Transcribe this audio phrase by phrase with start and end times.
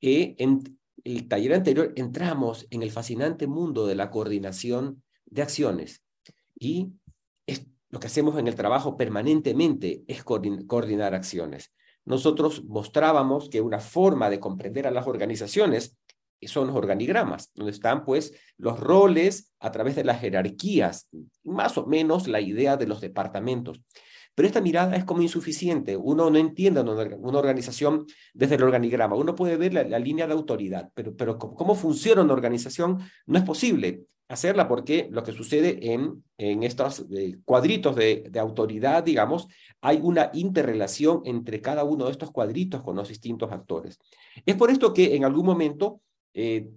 [0.00, 6.02] eh, en el taller anterior entramos en el fascinante mundo de la coordinación de acciones
[6.58, 6.92] y
[7.90, 11.72] lo que hacemos en el trabajo permanentemente es coordinar acciones.
[12.04, 15.98] Nosotros mostrábamos que una forma de comprender a las organizaciones
[16.42, 21.08] son los organigramas, donde están pues los roles a través de las jerarquías,
[21.44, 23.82] más o menos la idea de los departamentos.
[24.34, 25.96] Pero esta mirada es como insuficiente.
[25.96, 29.16] Uno no entiende una, organización desde el organigrama.
[29.16, 34.04] Uno puede ver la, línea de autoridad, pero, cómo funciona una organización no es posible
[34.28, 36.22] hacerla porque lo que sucede en,
[36.62, 39.48] estos eh, cuadritos de, de, autoridad, digamos,
[39.80, 43.98] hay una interrelación entre cada uno de estos cuadritos con los distintos actores.
[44.46, 46.00] Es por esto que en algún momento,
[46.32, 46.70] eh,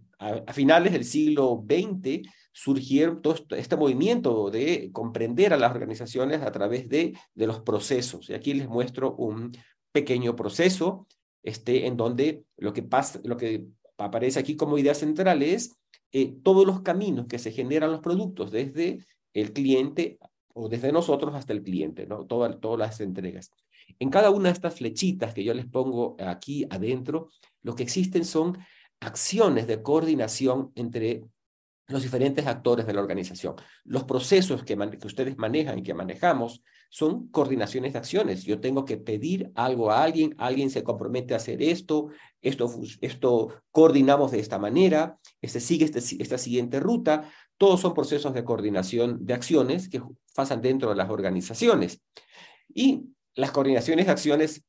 [0.45, 6.51] a, finales del siglo XX, surgieron todo este movimiento de comprender a las organizaciones a
[6.51, 8.29] través de, de los procesos.
[8.29, 9.51] Y aquí les muestro un
[9.91, 11.07] pequeño proceso
[11.43, 13.65] este, en donde lo que, pasa, lo que
[13.97, 15.77] aparece aquí como idea central es
[16.11, 18.99] eh, todos los caminos que se generan los productos, desde
[19.33, 20.19] el cliente
[20.53, 22.25] o desde nosotros hasta el cliente, ¿no?
[22.25, 23.51] Todas, todas las entregas.
[23.99, 27.29] En cada una de estas flechitas que yo les pongo aquí adentro,
[27.61, 28.57] lo que existen son
[29.03, 31.23] acciones de coordinación entre
[31.87, 33.55] los diferentes actores de la organización.
[33.83, 38.43] Los procesos que, ustedes manejan y que manejamos son coordinaciones de acciones.
[38.43, 42.09] Yo tengo que pedir algo a alguien, alguien se compromete a hacer esto,
[42.41, 47.29] esto, esto coordinamos de esta manera, este sigue este, esta siguiente ruta.
[47.57, 50.01] Todos son procesos de coordinación de acciones que
[50.35, 52.01] pasan dentro de las organizaciones.
[52.73, 54.65] Y las coordinaciones de acciones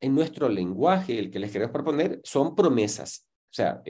[0.00, 3.26] en nuestro lenguaje, el que les queremos proponer, son promesas.
[3.54, 3.82] O sea,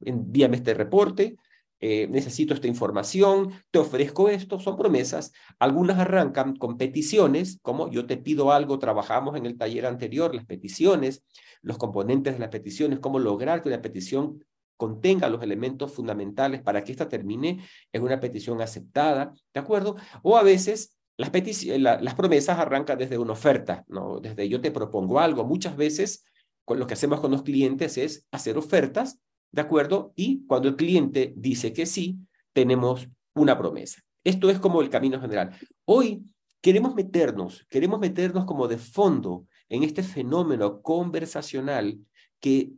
[0.00, 1.36] envíame este reporte,
[1.78, 5.32] eh, necesito esta información, te ofrezco esto, son promesas.
[5.60, 10.46] Algunas arrancan con peticiones, como yo te pido algo, trabajamos en el taller anterior, las
[10.46, 11.24] peticiones,
[11.62, 14.44] los componentes de las peticiones, cómo lograr que una petición
[14.76, 17.60] contenga los elementos fundamentales para que ésta termine
[17.92, 19.94] en una petición aceptada, ¿de acuerdo?
[20.22, 21.30] O a veces las,
[21.78, 24.18] las promesas arrancan desde una oferta, ¿no?
[24.18, 25.44] Desde yo te propongo algo.
[25.44, 26.24] Muchas veces
[26.64, 29.20] con lo que hacemos con los clientes es hacer ofertas
[29.54, 30.12] ¿De acuerdo?
[30.16, 32.18] Y cuando el cliente dice que sí,
[32.52, 34.02] tenemos una promesa.
[34.24, 35.56] Esto es como el camino general.
[35.84, 36.24] Hoy
[36.60, 42.00] queremos meternos, queremos meternos como de fondo en este fenómeno conversacional
[42.40, 42.72] que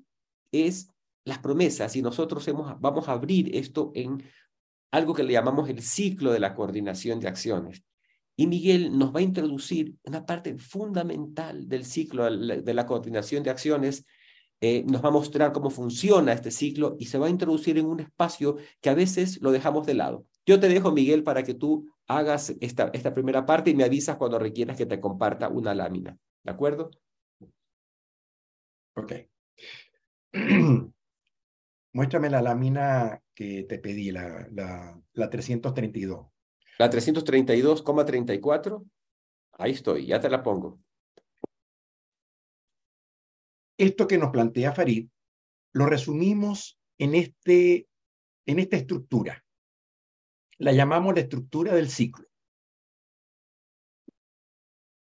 [0.52, 0.92] es
[1.24, 4.22] las promesas y nosotros hemos, vamos a abrir esto en
[4.90, 7.84] algo que le llamamos el ciclo de la coordinación de acciones.
[8.36, 13.50] Y Miguel nos va a introducir una parte fundamental del ciclo de la coordinación de
[13.50, 14.04] acciones
[14.60, 17.86] eh, nos va a mostrar cómo funciona este ciclo y se va a introducir en
[17.86, 20.26] un espacio que a veces lo dejamos de lado.
[20.46, 24.16] Yo te dejo, Miguel, para que tú hagas esta, esta primera parte y me avisas
[24.16, 26.16] cuando requieras que te comparta una lámina.
[26.42, 26.90] ¿De acuerdo?
[28.94, 29.12] Ok.
[31.92, 36.26] Muéstrame la lámina que te pedí, la, la, la 332.
[36.78, 38.84] La 332,34.
[39.52, 40.78] Ahí estoy, ya te la pongo.
[43.78, 45.08] Esto que nos plantea Farid
[45.72, 47.88] lo resumimos en, este,
[48.46, 49.44] en esta estructura.
[50.58, 52.26] La llamamos la estructura del ciclo.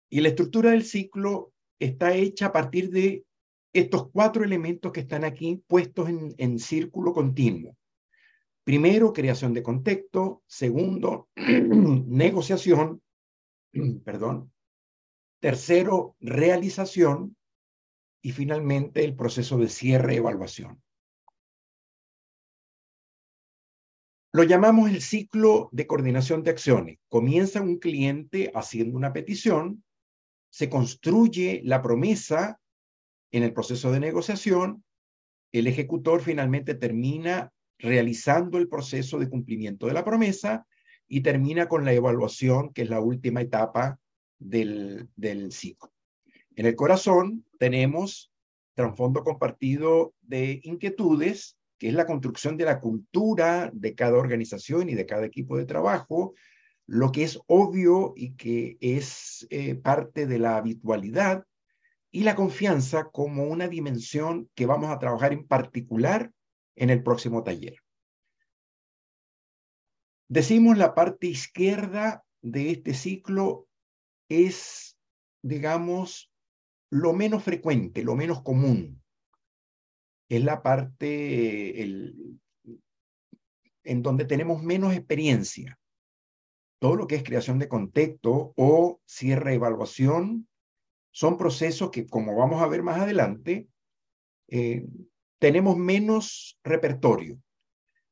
[0.10, 3.26] Y la estructura del ciclo está hecha a partir de
[3.74, 7.76] estos cuatro elementos que están aquí puestos en, en círculo continuo.
[8.66, 10.44] Primero, creación de contexto.
[10.48, 13.02] Segundo, negociación.
[14.04, 14.52] Perdón.
[15.40, 17.38] Tercero, realización
[18.24, 20.82] y finalmente el proceso de cierre-evaluación.
[24.34, 26.98] Lo llamamos el ciclo de coordinación de acciones.
[27.08, 29.84] Comienza un cliente haciendo una petición,
[30.50, 32.60] se construye la promesa
[33.32, 34.84] en el proceso de negociación,
[35.52, 40.66] el ejecutor finalmente termina realizando el proceso de cumplimiento de la promesa
[41.08, 44.00] y termina con la evaluación, que es la última etapa
[44.40, 45.10] del,
[45.52, 45.92] ciclo.
[46.56, 48.32] En el corazón tenemos
[48.74, 54.96] trasfondo compartido de inquietudes, que es la construcción de la cultura de cada organización y
[54.96, 56.34] de cada equipo de trabajo,
[56.88, 61.46] lo que es obvio y que es eh, parte de la habitualidad,
[62.12, 66.32] y la confianza como una dimensión que vamos a trabajar en particular
[66.76, 67.78] en el próximo taller.
[70.28, 73.68] Decimos la parte izquierda de este ciclo
[74.30, 74.98] es,
[75.44, 76.32] digamos,
[76.90, 79.04] lo menos frecuente, lo menos común,
[80.30, 81.82] es la parte
[83.84, 85.80] en donde tenemos menos experiencia.
[86.80, 90.48] Todo lo que es creación de contexto o cierre-evaluación
[91.12, 93.68] son procesos que, como vamos a ver más adelante,
[94.48, 94.86] eh,
[95.40, 97.40] tenemos menos repertorio.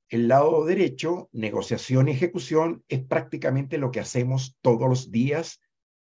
[0.10, 5.60] El lado derecho, negociación y ejecución, es prácticamente lo que hacemos todos los días,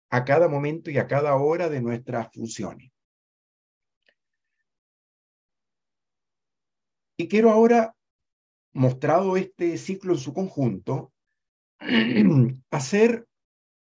[0.10, 2.92] a cada momento y a cada hora de nuestras funciones.
[7.18, 7.96] Y quiero ahora,
[8.74, 11.13] mostrado este ciclo en su conjunto,
[12.72, 13.28] hacer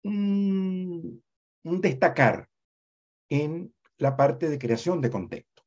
[0.03, 1.23] un,
[1.63, 2.49] destacar
[3.29, 5.58] en la parte de creación de contexto,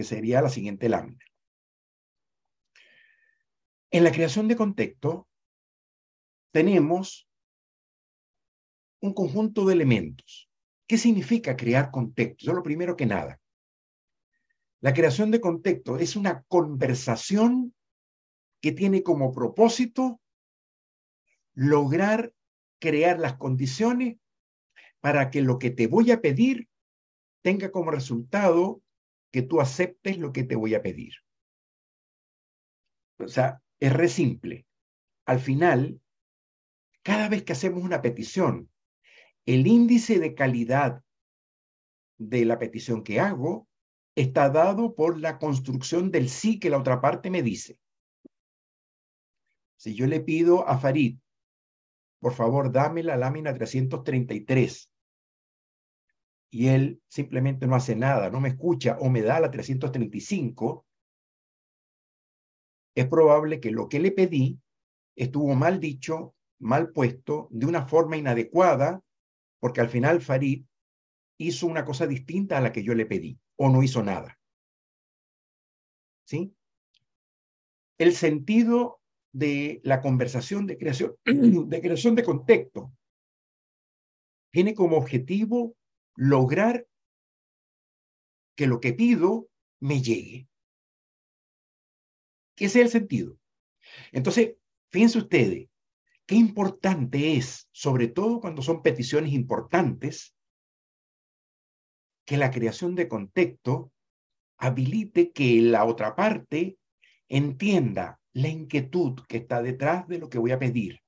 [0.00, 1.22] que sería la siguiente lámina.
[3.90, 5.28] En la creación de contexto
[6.52, 7.28] tenemos
[9.02, 10.48] un conjunto de elementos.
[10.86, 12.44] ¿Qué significa crear contexto?
[12.44, 13.38] Eso es lo primero que nada.
[14.80, 17.74] La creación de contexto es una conversación
[18.62, 20.18] que tiene como propósito
[21.52, 22.32] lograr
[22.78, 24.16] crear las condiciones
[25.00, 26.70] para que lo que te voy a pedir
[27.42, 28.80] tenga como resultado
[29.30, 31.14] que tú aceptes lo que te voy a pedir.
[33.18, 34.66] O sea, es re simple.
[35.26, 36.00] Al final,
[37.02, 38.70] cada vez que hacemos una petición,
[39.46, 41.02] el índice de calidad
[42.18, 43.68] de la petición que hago
[44.14, 47.78] está dado por la construcción del sí que la otra parte me dice.
[49.76, 51.18] Si yo le pido a Farid,
[52.20, 54.89] por favor, dame la lámina 333,
[56.50, 60.84] y él simplemente no hace nada, no me escucha o me da la 335,
[62.96, 64.60] es probable que lo que le pedí
[65.16, 69.02] estuvo mal dicho, mal puesto, de una forma inadecuada,
[69.60, 70.64] porque al final Farid
[71.38, 74.38] hizo una cosa distinta a la que yo le pedí o no hizo nada.
[76.24, 76.54] ¿Sí?
[77.98, 79.00] El sentido
[79.32, 82.92] de la conversación de creación de, creación de contexto
[84.50, 85.76] tiene como objetivo
[86.20, 86.86] lograr
[88.54, 89.48] que lo que pido
[89.80, 90.46] me llegue.
[92.54, 93.38] ¿Qué es el sentido?
[94.12, 94.56] Entonces,
[94.90, 95.70] fíjense ustedes,
[96.26, 100.36] qué importante es, sobre todo cuando son peticiones importantes,
[102.26, 103.90] que la creación de contexto
[104.58, 106.76] habilite que la otra parte
[107.28, 111.00] entienda la inquietud que está detrás de lo que voy a pedir.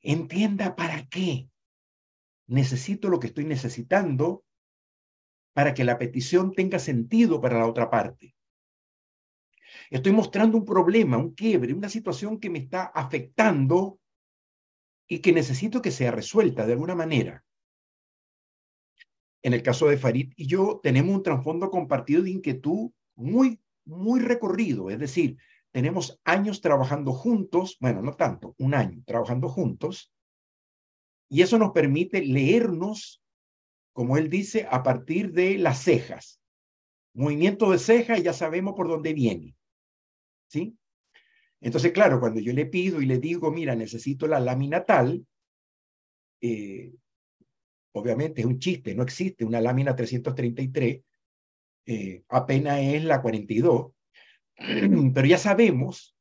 [0.00, 1.50] Entienda para qué
[2.48, 4.44] necesito lo que estoy necesitando
[5.52, 8.34] para que la petición tenga sentido para la otra parte.
[9.90, 14.00] Estoy mostrando un problema, un quiebre, una situación que me está afectando
[15.06, 17.44] y que necesito que sea resuelta de alguna manera.
[19.42, 24.20] En el caso de Farid y yo tenemos un trasfondo compartido de inquietud muy, muy
[24.20, 25.38] recorrido, es decir,
[25.70, 30.12] tenemos años trabajando juntos, bueno, no tanto, un año trabajando juntos,
[31.28, 33.22] y eso nos permite leernos,
[33.92, 36.40] como él dice, a partir de las cejas.
[37.14, 39.56] Movimiento de ceja, ya sabemos por dónde viene.
[40.48, 40.76] ¿Sí?
[41.60, 45.26] Entonces, claro, cuando yo le pido y le digo, mira, necesito la lámina tal,
[46.40, 46.94] eh,
[47.92, 51.02] obviamente es un chiste, no existe una lámina 333,
[51.86, 53.92] eh, apenas es la 42,
[55.14, 56.16] pero ya sabemos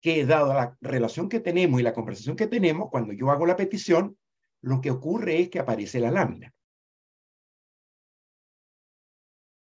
[0.00, 3.56] que dado la relación que tenemos y la conversación que tenemos, cuando yo hago la
[3.56, 4.16] petición,
[4.62, 6.52] lo que ocurre es que aparece la lámina.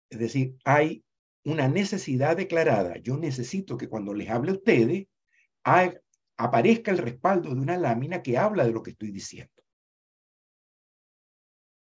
[0.09, 1.03] Es decir, hay
[1.45, 2.97] una necesidad declarada.
[2.97, 5.07] Yo necesito que cuando les hable a ustedes,
[6.37, 9.51] aparezca el respaldo de una lámina que habla de lo que estoy diciendo.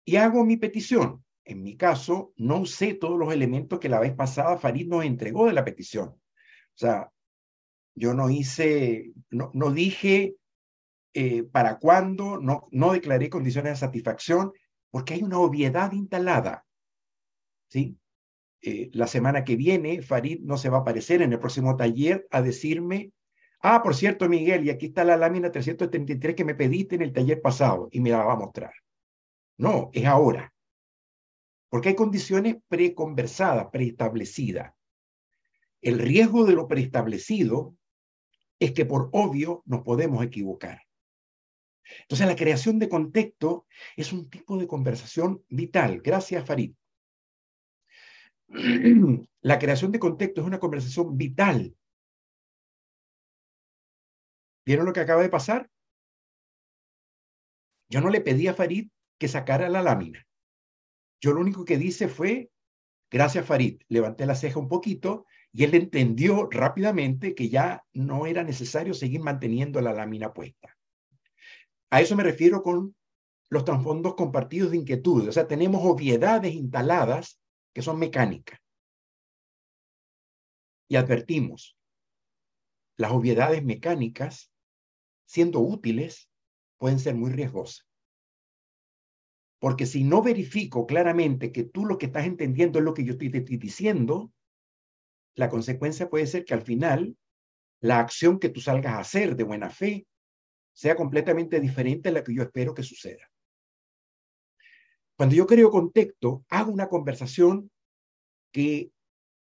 [0.05, 1.23] Y hago mi petición.
[1.43, 5.45] En mi caso, no usé todos los elementos que la vez pasada Farid nos entregó
[5.45, 6.09] de la petición.
[6.09, 6.19] O
[6.75, 7.09] sea,
[7.95, 10.35] yo no hice, no, no dije
[11.19, 14.53] eh, para cuándo, no, declaré condiciones de satisfacción,
[14.91, 16.63] porque hay una obviedad instalada.
[17.69, 17.97] ¿sí?
[18.61, 22.27] Eh, la semana que viene, Farid no se va a aparecer en el próximo taller
[22.29, 23.13] a decirme,
[23.61, 27.13] ah, por cierto, Miguel, y aquí está la lámina 333 que me pediste en el
[27.13, 28.73] taller pasado y me la va a mostrar.
[29.57, 30.53] No, es ahora.
[31.67, 34.71] Porque hay condiciones preconversadas, preestablecidas.
[35.81, 37.75] El riesgo de lo preestablecido
[38.59, 40.86] es que por obvio nos podemos equivocar.
[42.01, 43.65] Entonces, la creación de contexto
[43.95, 46.01] es un tipo de conversación vital.
[46.01, 46.73] Gracias, Farid.
[49.41, 51.75] La creación de contexto es una conversación vital.
[54.65, 55.69] ¿Vieron lo que acaba de pasar?
[57.89, 60.27] Yo no le pedí a Farid que sacara la lámina.
[61.21, 62.51] Yo lo único que dice fue,
[63.09, 68.43] gracias Farid, levanté la ceja un poquito y él entendió rápidamente que ya no era
[68.43, 70.76] necesario seguir manteniendo la lámina puesta.
[71.89, 72.95] A eso me refiero con
[73.49, 75.27] los trasfondos compartidos de inquietud.
[75.27, 77.39] O sea, tenemos obviedades instaladas
[77.73, 78.59] que son mecánicas.
[80.87, 81.77] y advertimos,
[82.97, 84.51] las obviedades mecánicas,
[85.25, 86.29] siendo útiles,
[86.77, 87.85] pueden ser muy riesgosas.
[89.59, 93.17] Porque si no verifico claramente que tú lo que estás entendiendo es lo que yo
[93.17, 94.31] te estoy diciendo,
[95.35, 97.17] la consecuencia puede ser que al final
[97.81, 100.07] la acción que tú salgas a hacer de buena fe
[100.77, 103.27] sea completamente diferente a la que yo espero que suceda.
[105.17, 107.71] Cuando yo creo contexto, hago una conversación
[108.51, 108.91] que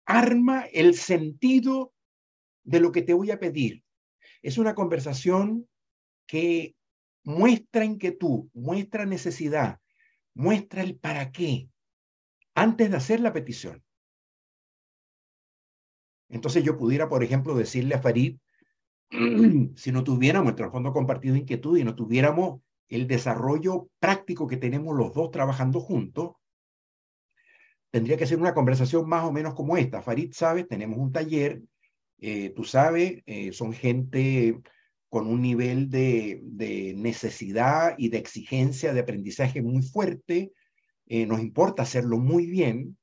[0.06, 1.92] arma el sentido
[2.64, 3.84] de lo que te voy a pedir.
[4.44, 5.68] Es una conversación
[6.28, 6.76] que
[7.24, 9.80] muestra inquietud, muestra necesidad,
[10.36, 11.68] muestra el para qué
[12.54, 13.84] antes de hacer la petición.
[16.30, 18.38] Entonces yo pudiera, por ejemplo, decirle a Farid,
[19.76, 24.58] si no tuviéramos el trasfondo compartido de inquietud y no tuviéramos el desarrollo práctico que
[24.58, 26.34] tenemos los dos trabajando juntos,
[27.92, 30.02] tendría que ser una conversación más o menos como esta.
[30.02, 31.62] Farid sabe, tenemos un taller,
[32.20, 34.60] eh, tú sabes, eh, son gente
[35.10, 36.42] con un nivel de,
[36.98, 40.52] necesidad y de exigencia de aprendizaje muy fuerte.
[41.06, 42.98] Eh, nos importa hacerlo muy bien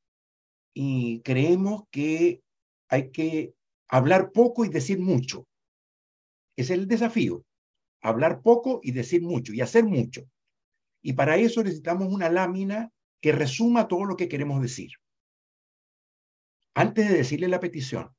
[0.74, 2.42] y creemos que
[2.88, 3.54] hay que
[3.86, 5.46] hablar poco y decir mucho.
[6.60, 7.46] Es el desafío.
[8.02, 10.28] Hablar poco y decir mucho y hacer mucho.
[11.00, 14.90] Y para eso necesitamos una lámina que resuma todo lo que queremos decir.
[16.74, 18.14] Antes de decirle la petición,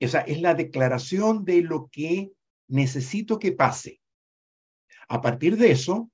[0.00, 2.32] esa es la declaración de lo que
[2.68, 4.02] necesito que pase.
[5.08, 6.10] A partir de eso,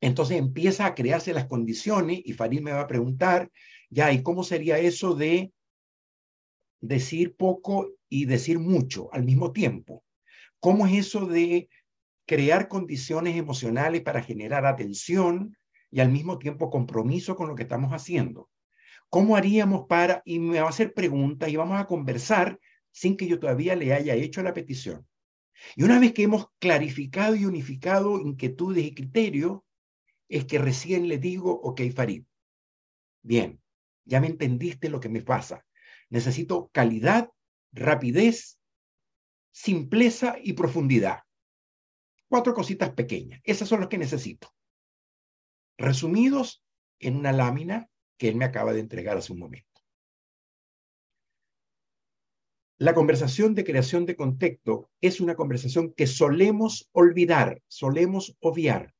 [0.00, 3.52] entonces empieza a crearse las condiciones y Farid me va a preguntar,
[3.88, 5.52] ya, ¿y cómo sería eso de
[6.80, 10.02] decir poco y decir mucho al mismo tiempo?
[10.64, 11.68] ¿Cómo es eso de
[12.24, 15.58] crear condiciones emocionales para generar atención
[15.90, 18.48] y al mismo tiempo compromiso con lo que estamos haciendo?
[19.10, 22.58] ¿Cómo haríamos para, y me va a hacer preguntas y vamos a conversar
[22.92, 25.06] sin que yo todavía le haya hecho la petición?
[25.76, 29.60] Y una vez que hemos clarificado y unificado inquietudes y criterios,
[30.30, 32.24] es que recién le digo, ok, Farid,
[33.20, 33.60] bien,
[34.06, 35.66] ya me entendiste lo que me pasa.
[36.08, 37.28] Necesito calidad,
[37.70, 38.58] rapidez,
[39.54, 41.20] simpleza y profundidad.
[42.28, 43.40] Cuatro cositas pequeñas.
[43.44, 44.52] Esas son las que necesito.
[45.78, 46.64] Resumidos
[46.98, 49.80] en una lámina que él me acaba de entregar hace un momento.
[52.78, 58.92] La conversación de creación de contexto es una conversación que solemos olvidar, solemos obviar.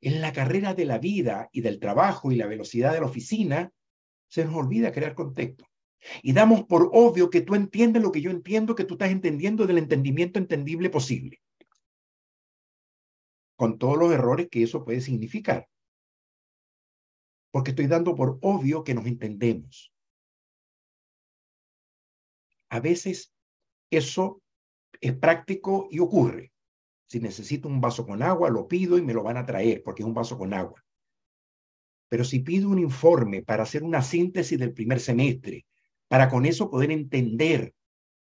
[0.00, 3.70] En la carrera de la vida y del trabajo y la velocidad de la oficina,
[4.28, 5.66] se nos olvida crear contexto.
[6.22, 9.66] Y damos por obvio que tú entiendes lo que yo entiendo, que tú estás entendiendo
[9.66, 11.40] del entendimiento entendible posible.
[13.56, 15.68] Con todos los errores que eso puede significar.
[17.52, 19.92] Porque estoy dando por obvio que nos entendemos.
[22.70, 23.32] A veces
[23.90, 24.42] eso
[25.00, 26.52] es práctico y ocurre.
[27.06, 30.02] Si necesito un vaso con agua, lo pido y me lo van a traer porque
[30.02, 30.82] es un vaso con agua.
[32.08, 35.66] Pero si pido un informe para hacer una síntesis del primer semestre,
[36.12, 37.74] para con eso poder entender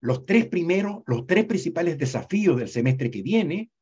[0.01, 3.73] los tres primeros, los tres principales desafíos del semestre que viene,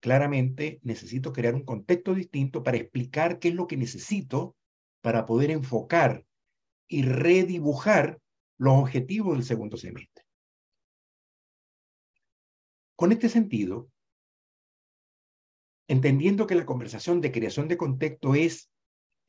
[0.00, 4.54] claramente necesito crear un contexto distinto para explicar qué es lo que necesito
[5.00, 6.26] para poder enfocar
[6.88, 8.20] y redibujar
[8.58, 10.22] los objetivos del segundo semestre.
[12.96, 13.90] Con este sentido,
[15.88, 18.70] entendiendo que la conversación de creación de contexto es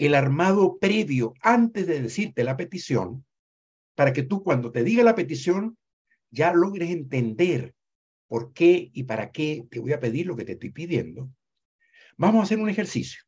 [0.06, 3.24] el armado previo antes de decirte la petición,
[3.94, 5.78] para que tú cuando te diga la petición
[6.32, 7.76] ya logres entender
[8.28, 11.30] por qué y para qué te voy a pedir lo que te estoy pidiendo,
[12.18, 13.22] vamos a hacer un ejercicio.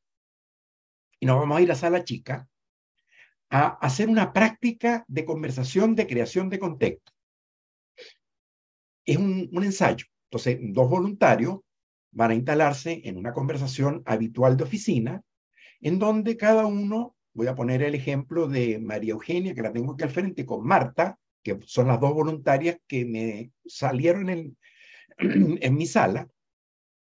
[1.19, 2.49] Y nos vamos a ir a sala chica
[3.51, 7.11] a hacer una práctica de conversación de creación de contexto.
[9.05, 10.07] Es un, ensayo.
[10.31, 11.59] Entonces, dos voluntarios
[12.11, 15.21] van a instalarse en una conversación habitual de oficina,
[15.83, 19.93] en donde cada uno, voy a poner el ejemplo de María Eugenia, que la tengo
[19.93, 24.57] aquí al frente, con Marta, que son las dos voluntarias que me salieron en,
[25.17, 26.29] en mi sala.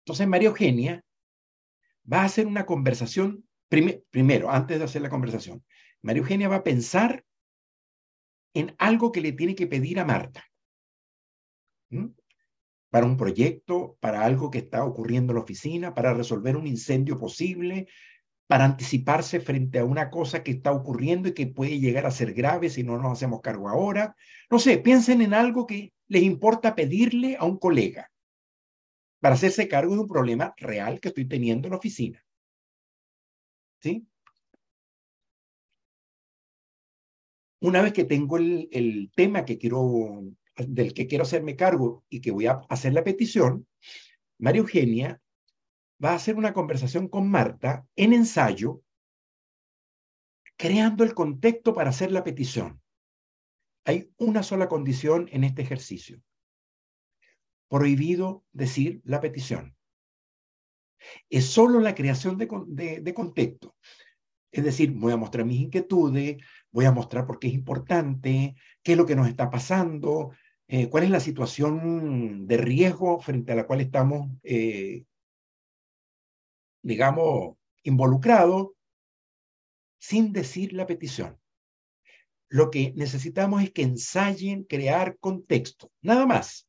[0.06, 1.04] Entonces, María Eugenia
[2.12, 5.64] va a hacer una conversación, primero, antes de hacer la conversación,
[6.02, 7.26] María Eugenia va a pensar
[8.54, 10.46] en algo que le tiene que pedir a Marta.
[12.90, 17.18] Para un proyecto, para algo que está ocurriendo en la oficina, para resolver un incendio
[17.18, 17.88] posible,
[18.48, 22.34] para anticiparse frente a una cosa que está ocurriendo y que puede llegar a ser
[22.34, 24.16] grave si no nos hacemos cargo ahora.
[24.50, 28.12] No sé, piensen en algo que les importa pedirle a un colega
[29.20, 32.24] para hacerse cargo de un problema real que estoy teniendo en la oficina.
[33.82, 34.08] ¿Sí?
[37.64, 40.22] una vez que tengo el, el tema que quiero,
[40.58, 43.66] del que quiero hacerme cargo y que voy a hacer la petición,
[44.38, 45.22] María Eugenia
[46.04, 48.82] va a hacer una conversación con Marta en ensayo,
[50.58, 52.82] creando el contexto para hacer la petición.
[53.86, 56.22] Hay una sola condición en este ejercicio.
[57.70, 59.76] Prohibido decir la petición.
[61.30, 63.76] Es solo la creación de, de, contexto.
[64.52, 66.38] Es decir, voy a mostrar mis inquietudes,
[66.72, 70.32] voy a mostrar por qué es importante, qué es lo que nos está pasando,
[70.68, 75.04] eh, cuál es la situación de riesgo frente a la cual estamos, eh,
[76.84, 78.72] digamos, involucrados,
[80.00, 81.40] sin decir la petición.
[82.50, 86.68] Lo que necesitamos es que ensayen crear contexto, nada más.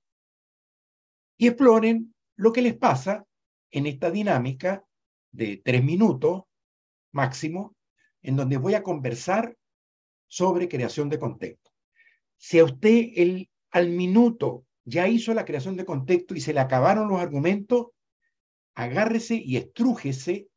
[1.37, 3.27] Y exploren lo que les pasa
[3.71, 4.85] en esta dinámica
[5.33, 6.45] de tres minutos
[7.13, 7.77] máximo,
[8.23, 9.57] en donde voy a conversar
[10.27, 11.71] sobre creación de contexto.
[12.37, 16.61] Si a usted el, al minuto ya hizo la creación de contexto y se le
[16.61, 17.89] acabaron los argumentos,
[18.75, 20.49] agárrese y estrújese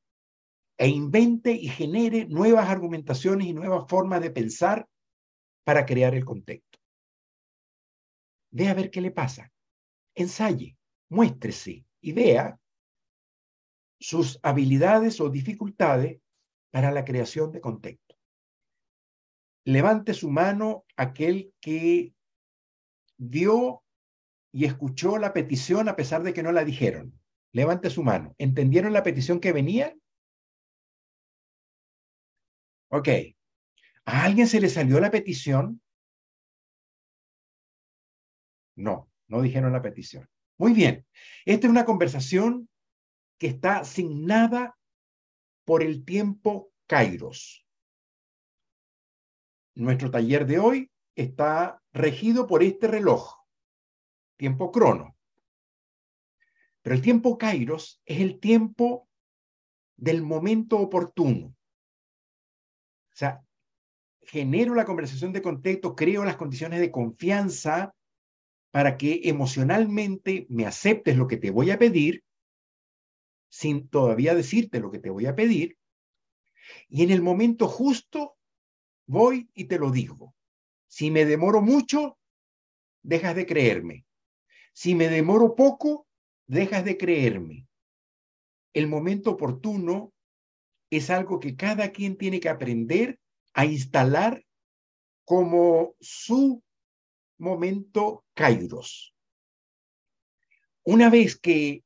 [0.77, 4.87] e invente y genere nuevas argumentaciones y nuevas formas de pensar
[5.63, 6.79] para crear el contexto.
[8.51, 9.51] Ve a ver qué le pasa.
[10.15, 10.77] Ensaye,
[11.09, 12.59] muéstrese y vea
[13.99, 16.21] sus habilidades o dificultades
[16.71, 18.15] para la creación de contexto.
[19.65, 22.13] Levante su mano aquel que
[23.17, 23.83] vio
[24.51, 27.19] y escuchó la petición a pesar de que no la dijeron.
[27.57, 28.35] Levante su mano.
[28.37, 29.97] ¿Entendieron la petición que venía?
[32.89, 33.09] Ok.
[34.05, 35.81] ¿A alguien se le salió la petición?
[38.75, 40.29] No, no dijeron la petición.
[40.59, 41.07] Muy bien.
[41.45, 42.69] Esta es una conversación
[43.39, 44.77] que está asignada
[45.65, 47.65] por el tiempo Kairos.
[49.73, 53.33] Nuestro taller de hoy está regido por este reloj,
[54.37, 55.16] tiempo crono.
[56.87, 59.09] Pero el tiempo Kairos es el tiempo
[59.97, 61.47] del momento oportuno.
[61.47, 63.43] O sea,
[64.21, 67.93] genero la conversación de contexto, creo las condiciones de confianza
[68.71, 72.23] para que emocionalmente me aceptes lo que te voy a pedir
[73.49, 75.77] sin todavía decirte lo que te voy a pedir.
[76.87, 78.37] Y en el momento justo
[79.07, 80.35] voy y te lo digo.
[80.87, 82.17] Si me demoro mucho,
[83.03, 84.05] dejas de creerme.
[84.71, 86.06] Si me demoro poco,
[86.47, 87.67] dejas de creerme.
[88.73, 90.13] El momento oportuno
[90.89, 93.19] es algo que cada quien tiene que aprender
[93.53, 94.43] a instalar
[95.25, 96.63] como su
[97.37, 99.13] momento kairos.
[100.83, 101.83] Una vez que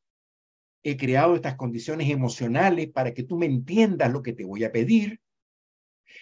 [0.83, 4.71] he creado estas condiciones emocionales para que tú me entiendas lo que te voy a
[4.71, 5.19] pedir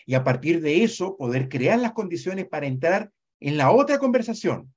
[0.06, 4.74] y a partir de eso poder crear las condiciones para entrar en la otra conversación.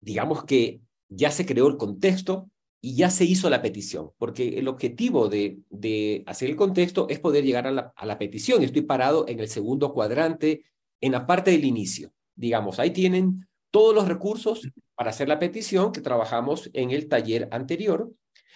[0.00, 2.48] Digamos que ya se creó el contexto
[2.80, 7.44] y ya se hizo la petición, porque el objetivo de, hacer el contexto es poder
[7.44, 8.62] llegar a la, a la petición.
[8.62, 10.64] Estoy parado en el segundo cuadrante,
[11.00, 12.12] en la parte del inicio.
[12.34, 17.48] Digamos, ahí tienen todos los recursos para hacer la petición que trabajamos en el taller
[17.52, 18.10] anterior,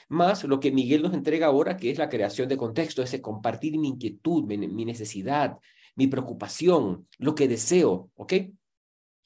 [0.09, 3.79] más lo que Miguel nos entrega ahora, que es la creación de contexto, ese compartir
[3.79, 5.59] mi inquietud, mi, mi necesidad,
[5.97, 8.35] mi preocupación, lo que deseo, ¿ok?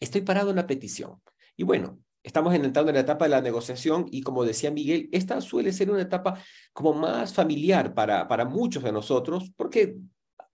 [0.00, 1.20] Estoy parado en la petición.
[1.56, 5.40] Y bueno, estamos entrando en la etapa de la negociación y como decía Miguel, esta
[5.40, 9.96] suele ser una etapa como más familiar para, para muchos de nosotros, porque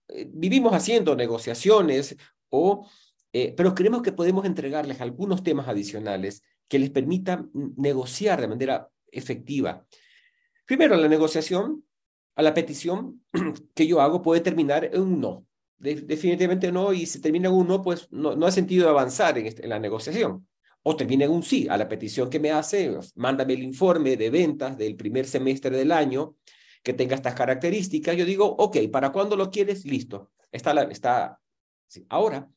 [0.07, 2.15] eh, vivimos haciendo negociaciones
[2.49, 2.87] o
[3.37, 8.89] eh, pero creemos que podemos entregarles algunos temas adicionales que les permitan negociar de manera
[9.11, 9.85] efectiva.
[10.65, 11.83] Primero, la negociación
[12.37, 13.25] a la petición
[13.75, 15.45] que yo hago puede terminar en un no.
[15.77, 19.47] definitivamente no, y si termina en un no, pues no, no ha sentido avanzar en,
[19.47, 20.47] este, en la negociación.
[20.87, 24.29] O termina en un sí a la petición que me hace, mándame el informe de
[24.29, 26.35] ventas del primer semestre del año
[26.83, 28.15] que tenga estas características.
[28.15, 29.83] Yo digo, ok, ¿para cuándo lo quieres?
[29.83, 30.31] Listo.
[30.51, 31.39] Está, está.
[32.07, 32.47] Ahora,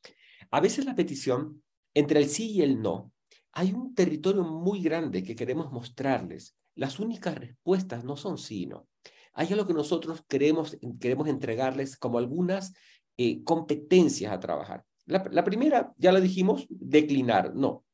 [0.50, 1.62] a veces la petición,
[1.94, 3.12] entre el sí y el no,
[3.52, 6.54] hay un territorio muy grande que queremos mostrarles.
[6.74, 8.86] Las únicas respuestas no son sí y no.
[9.32, 12.74] Hay algo que nosotros queremos, queremos entregarles como algunas
[13.16, 14.84] eh, competencias a trabajar.
[15.06, 17.84] La, la primera, ya la dijimos, declinar, no.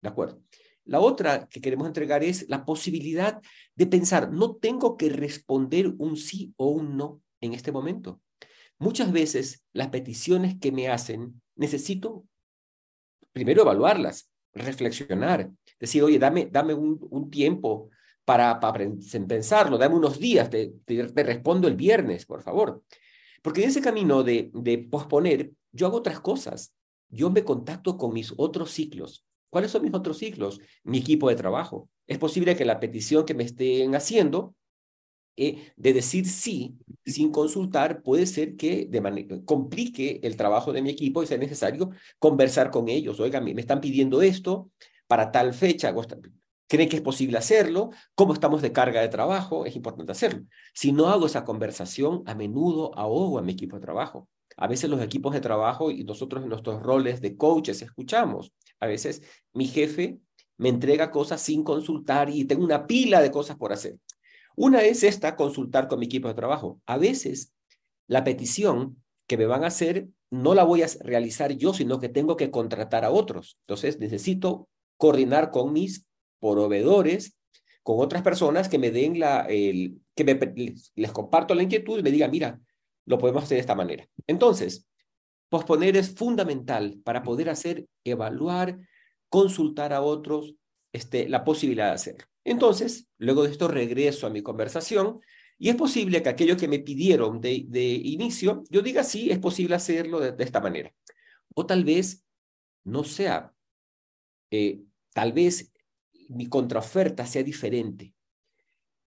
[0.00, 0.42] ¿De acuerdo?
[0.84, 3.40] La otra que queremos entregar es la posibilidad
[3.74, 8.20] de pensar, no tengo que responder un sí o un no en este momento.
[8.78, 12.24] Muchas veces las peticiones que me hacen necesito
[13.32, 17.90] primero evaluarlas, reflexionar, decir, oye, dame, dame un, tiempo
[18.24, 18.84] para, para,
[19.28, 22.82] pensarlo, dame unos días, te, te, respondo el viernes, por favor.
[23.42, 26.74] Porque en ese camino de, de posponer yo hago otras cosas.
[27.08, 29.24] Yo me contacto con mis otros ciclos.
[29.50, 30.60] ¿Cuáles son mis otros ciclos?
[30.84, 31.88] Mi equipo de trabajo.
[32.06, 34.54] Es posible que la petición que me estén haciendo
[35.36, 40.90] eh, de decir sí sin consultar puede ser que de complique el trabajo de mi
[40.90, 43.20] equipo y sea necesario conversar con ellos.
[43.20, 44.70] Oigan, me están pidiendo esto
[45.06, 45.94] para tal fecha.
[46.68, 47.90] ¿Creen que es posible hacerlo?
[48.14, 49.66] ¿Cómo estamos de carga de trabajo?
[49.66, 50.44] Es importante hacerlo.
[50.72, 54.28] Si no hago esa conversación, a menudo ahogo a mi equipo de trabajo.
[54.56, 58.52] A veces los equipos de trabajo y nosotros en nuestros roles de coaches escuchamos.
[58.80, 60.18] A veces mi jefe
[60.56, 63.96] me entrega cosas sin consultar y tengo una pila de cosas por hacer.
[64.56, 66.80] Una es esta, consultar con mi equipo de trabajo.
[66.86, 67.54] A veces
[68.06, 72.08] la petición que me van a hacer no la voy a realizar yo, sino que
[72.08, 73.58] tengo que contratar a otros.
[73.62, 76.06] Entonces necesito coordinar con mis
[76.40, 77.36] proveedores,
[77.82, 80.38] con otras personas que me den la, que me,
[80.94, 82.60] les comparto la inquietud y me digan, mira,
[83.06, 84.06] lo podemos hacer de esta manera.
[84.26, 84.86] Entonces,
[85.50, 88.78] posponer es fundamental para poder hacer, evaluar,
[89.28, 90.54] consultar a otros
[90.92, 92.24] este, la posibilidad de hacerlo.
[92.44, 95.20] Entonces, luego de esto regreso a mi conversación
[95.58, 99.74] y es posible que aquello que me pidieron de, inicio, yo diga sí, es posible
[99.74, 100.94] hacerlo de, esta manera.
[101.54, 102.24] O tal vez
[102.84, 103.52] no sea,
[104.50, 104.80] eh,
[105.12, 105.72] tal vez
[106.28, 108.14] mi contraoferta sea diferente.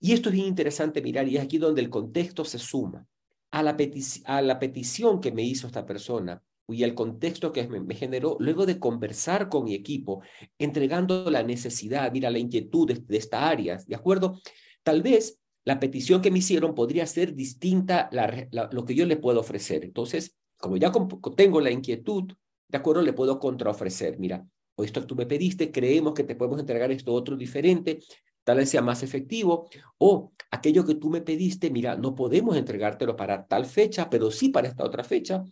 [0.00, 3.06] Y esto es interesante mirar y es aquí donde el contexto se suma
[3.52, 3.76] a la,
[4.24, 8.66] a la petición que me hizo esta persona y el contexto que me, generó luego
[8.66, 10.22] de conversar con mi equipo,
[10.58, 14.40] entregando la necesidad, mira, la inquietud de, esta área, ¿de acuerdo?
[14.82, 19.16] Tal vez la petición que me hicieron podría ser distinta a lo que yo le
[19.16, 19.84] puedo ofrecer.
[19.84, 20.92] Entonces, como ya
[21.36, 22.32] tengo la inquietud,
[22.68, 23.02] ¿de acuerdo?
[23.02, 26.90] Le puedo contraofrecer, mira, o esto que tú me pediste, creemos que te podemos entregar
[26.90, 28.00] esto otro diferente,
[28.44, 33.16] tal vez sea más efectivo, o aquello que tú me pediste, mira, no podemos entregártelo
[33.16, 35.44] para tal fecha, pero sí para esta otra fecha,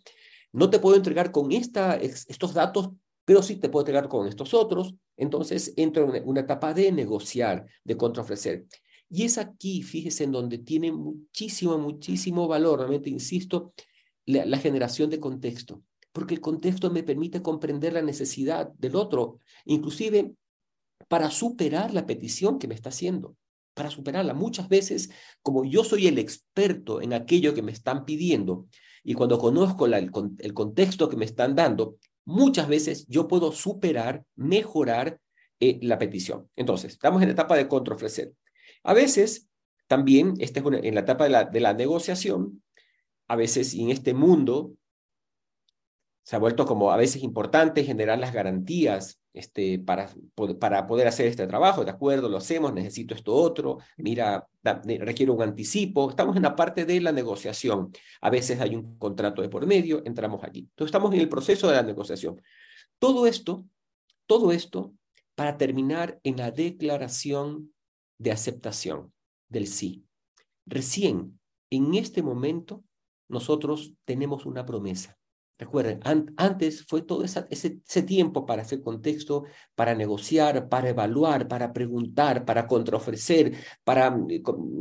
[0.53, 2.89] no te puedo entregar con esta, estos datos,
[3.25, 4.95] pero sí te puedo entregar con estos otros.
[5.15, 8.65] Entonces entro en una etapa de negociar, de contraofrecer.
[9.09, 13.73] Y es aquí, fíjese, en donde tiene muchísimo, muchísimo valor, realmente insisto,
[14.25, 20.33] la generación de contexto, porque el contexto me permite comprender la necesidad del otro, inclusive
[21.07, 23.35] para superar la petición que me está haciendo,
[23.73, 24.33] para superarla.
[24.33, 25.09] Muchas veces,
[25.41, 28.67] como yo soy el experto en aquello que me están pidiendo,
[29.03, 35.19] y cuando conozco el, contexto que me están dando, muchas veces yo puedo superar, mejorar
[35.59, 36.49] eh, la petición.
[36.55, 38.33] Entonces, estamos en la etapa de contraofrecer.
[38.83, 39.49] A veces,
[39.87, 42.61] también, este es en la etapa de la, de la negociación,
[43.27, 44.73] a veces en este mundo
[46.23, 50.09] se ha vuelto como a veces importante generar las garantías este, para,
[50.87, 54.47] poder hacer este trabajo, de acuerdo, lo hacemos, necesito esto otro, mira,
[54.99, 59.41] requiero un anticipo, estamos en la parte de la negociación, a veces hay un contrato
[59.41, 60.59] de por medio, entramos aquí.
[60.59, 62.41] Entonces estamos en el proceso de la negociación.
[62.99, 63.65] Todo esto,
[64.25, 64.93] todo esto
[65.35, 67.73] para terminar en la declaración
[68.17, 69.13] de aceptación
[69.47, 70.03] del sí.
[70.65, 71.39] Recién,
[71.69, 72.83] en este momento,
[73.29, 75.17] nosotros tenemos una promesa
[75.61, 75.99] Recuerden,
[76.37, 79.43] antes fue todo ese, ese, tiempo para hacer contexto,
[79.75, 84.31] para negociar, para evaluar, para preguntar, para contraofrecer, para mm,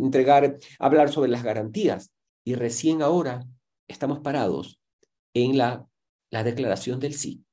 [0.02, 2.14] entregar, hablar sobre las garantías.
[2.44, 3.44] Y recién ahora
[3.88, 4.80] estamos parados
[5.34, 5.86] en la,
[6.30, 7.44] la declaración del sí.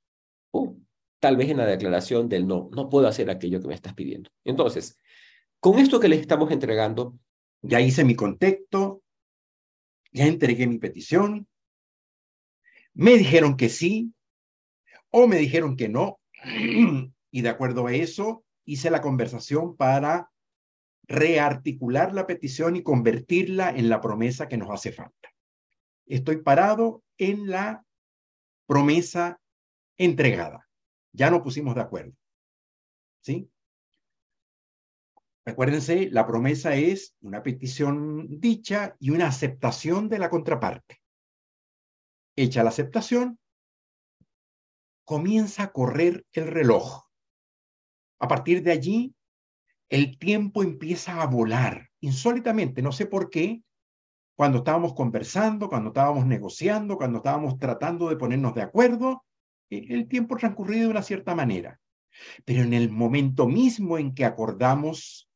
[0.52, 0.78] O
[1.20, 2.70] tal vez en la declaración del no.
[2.74, 4.30] No puedo hacer aquello que me estás pidiendo.
[4.46, 4.98] Entonces,
[5.60, 7.20] con esto que les estamos entregando.
[7.62, 9.02] Ya hice mi contexto,
[10.14, 11.46] ya entregué mi petición,
[12.98, 14.12] me dijeron que sí
[15.12, 16.20] o me dijeron que no.
[17.30, 20.32] Y de acuerdo a eso, hice la conversación para
[21.04, 25.30] rearticular la petición y convertirla en la promesa que nos hace falta.
[26.08, 27.86] Estoy parado en la
[28.66, 29.40] promesa
[29.98, 30.68] entregada.
[31.12, 32.14] Ya no pusimos de acuerdo.
[33.22, 33.52] ¿Sí?
[35.46, 41.02] Recuérdense, la promesa es una petición dicha y una aceptación de la contraparte
[42.38, 43.40] hecha la aceptación,
[45.04, 47.04] comienza a correr el reloj.
[48.20, 49.16] A partir de allí,
[49.90, 53.64] el tiempo empieza a volar insólitamente, no sé por qué,
[54.36, 59.26] cuando estábamos conversando, cuando estábamos negociando, cuando estábamos tratando de ponernos de acuerdo,
[59.70, 61.80] e, el tiempo transcurrió de una cierta manera.
[62.46, 65.28] Pero en el momento mismo en que acordamos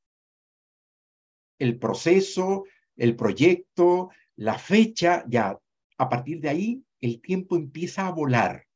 [1.60, 5.58] el proceso, el proyecto, la fecha, ya
[5.98, 8.68] a partir de ahí el tiempo empieza a volar.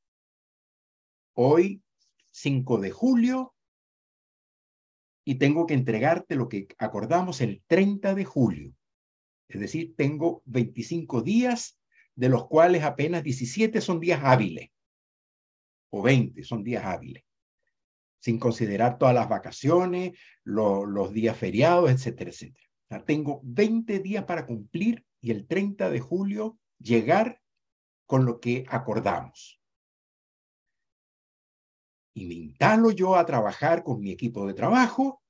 [1.33, 1.81] Hoy,
[2.31, 3.53] 5 de julio,
[5.23, 8.73] y tengo que entregarte lo que acordamos el 30 de julio.
[9.47, 11.79] Es decir, tengo 25 días
[12.15, 14.69] de los cuales apenas 17 son días hábiles,
[15.91, 17.23] o 20 son días hábiles,
[18.19, 23.05] sin considerar todas las vacaciones, los días feriados, etcétera, etcétera.
[23.05, 27.41] tengo 20 días para cumplir y el 30 de julio llegar
[28.05, 29.59] con lo que acordamos.
[32.13, 35.21] Y me instalo yo a trabajar con mi equipo de trabajo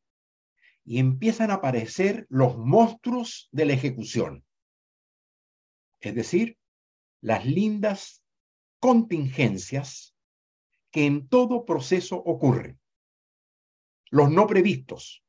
[0.83, 4.45] y empiezan a aparecer los monstruos de la ejecución.
[5.99, 6.59] Es decir,
[7.21, 8.23] las lindas
[8.79, 10.15] contingencias
[10.91, 12.79] que en todo proceso ocurren.
[14.11, 15.24] Los no previstos,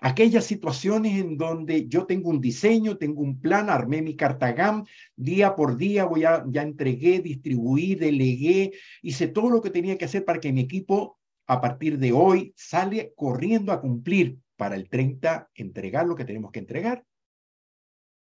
[0.00, 4.84] Aquellas situaciones en donde yo tengo un diseño, tengo un plan, armé mi cartagam,
[5.16, 10.06] día por día voy a, ya entregué, distribuí, delegué, hice todo lo que tenía que
[10.06, 14.88] hacer para que mi equipo a partir de hoy sale corriendo a cumplir para el
[14.88, 17.04] 30, entregar lo que tenemos que entregar.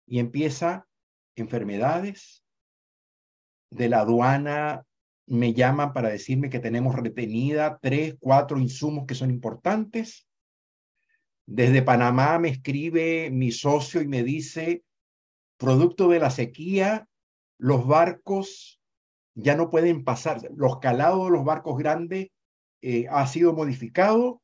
[0.07, 0.87] Y empieza
[1.37, 2.45] enfermedades
[3.71, 4.85] de la aduana,
[5.27, 10.29] me llaman para decirme que tenemos retenida tres, cuatro insumos que son importantes
[11.47, 14.85] desde Panamá me escribe mi socio y me dice,
[15.57, 17.09] producto de la sequía,
[17.59, 18.81] los barcos
[19.35, 22.29] ya no pueden pasar, los calados de los barcos grandes
[22.83, 24.41] eh, ha sido modificado,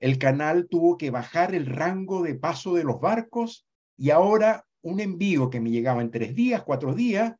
[0.00, 5.00] el canal tuvo que bajar el rango de paso de los barcos y ahora un
[5.00, 7.34] envío que me llegaba en tres días, cuatro días,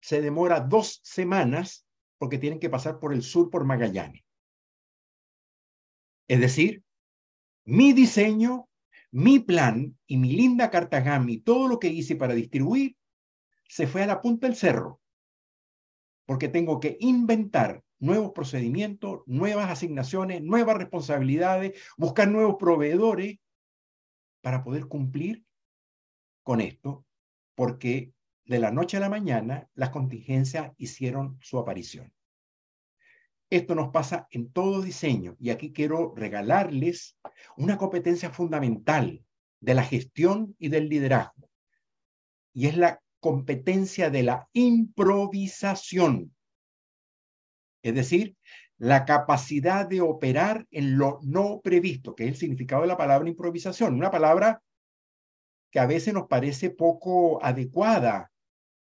[0.00, 1.84] se demora dos semanas
[2.18, 4.22] porque tienen que pasar por el sur por Magallanes.
[6.28, 6.83] Es decir,
[7.64, 8.68] mi diseño,
[9.10, 12.96] mi plan y mi linda cartagami, todo lo que hice para distribuir,
[13.68, 15.00] se fue a la punta del cerro,
[16.26, 23.38] porque tengo que inventar nuevos procedimientos, nuevas asignaciones, nuevas responsabilidades, buscar nuevos proveedores
[24.42, 25.44] para poder cumplir
[26.42, 27.06] con esto,
[27.54, 28.12] porque
[28.44, 32.12] de la noche a la mañana las contingencias hicieron su aparición.
[33.54, 37.16] Esto nos pasa en todo diseño y aquí quiero regalarles
[37.56, 39.24] una competencia fundamental
[39.60, 41.48] de la gestión y del liderazgo.
[42.52, 46.34] Y es la competencia de la improvisación.
[47.84, 48.36] Es decir,
[48.76, 53.28] la capacidad de operar en lo no previsto, que es el significado de la palabra
[53.28, 54.64] improvisación, una palabra
[55.70, 58.32] que a veces nos parece poco adecuada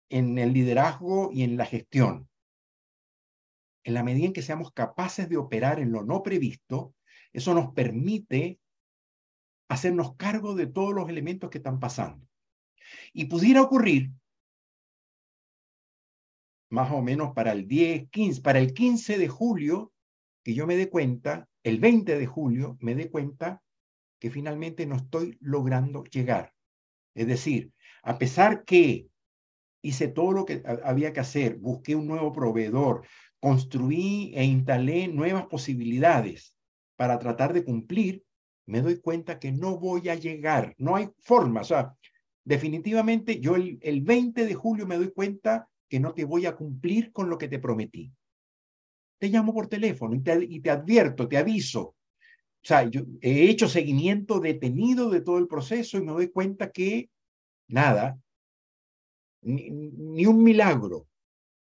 [0.08, 2.30] en el liderazgo y en la gestión
[3.84, 6.94] en la medida en que seamos capaces de operar en lo no previsto,
[7.32, 8.60] eso nos permite
[9.70, 12.28] hacernos cargo de todos los elementos que están pasando.
[13.12, 14.12] Y pudiera ocurrir,
[16.70, 19.94] más o menos para el 10, 15, para el 15 de julio,
[20.44, 23.62] que yo me dé cuenta, el 20 de julio, me dé cuenta
[24.20, 26.54] que finalmente no estoy logrando llegar.
[27.16, 27.72] Es decir,
[28.04, 29.08] a pesar que
[29.82, 33.06] hice todo lo que había que hacer, busqué un nuevo proveedor,
[33.44, 36.56] construí e instalé nuevas posibilidades
[36.96, 38.24] para tratar de cumplir,
[38.66, 41.94] me doy cuenta que no voy a llegar, no hay forma, o sea,
[42.46, 47.12] definitivamente yo el, 20 de julio me doy cuenta que no te voy a cumplir
[47.12, 48.14] con lo que te prometí.
[49.20, 51.82] Te llamo por teléfono y te, advierto, te aviso.
[51.82, 51.96] O
[52.62, 57.10] sea, yo he hecho seguimiento detenido de todo el proceso y me doy cuenta que
[57.68, 58.18] nada,
[59.42, 61.10] ni, ni un milagro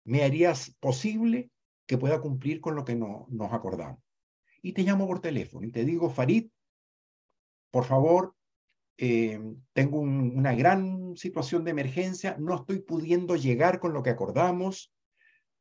[0.04, 1.50] me harías posible
[1.86, 4.00] que pueda cumplir con lo que no, nos acordamos.
[4.62, 6.48] Y te llamo por teléfono y te digo, Farid,
[7.70, 8.34] por favor,
[8.96, 9.40] eh,
[9.72, 14.92] tengo una gran situación de emergencia, no estoy pudiendo llegar con lo que acordamos,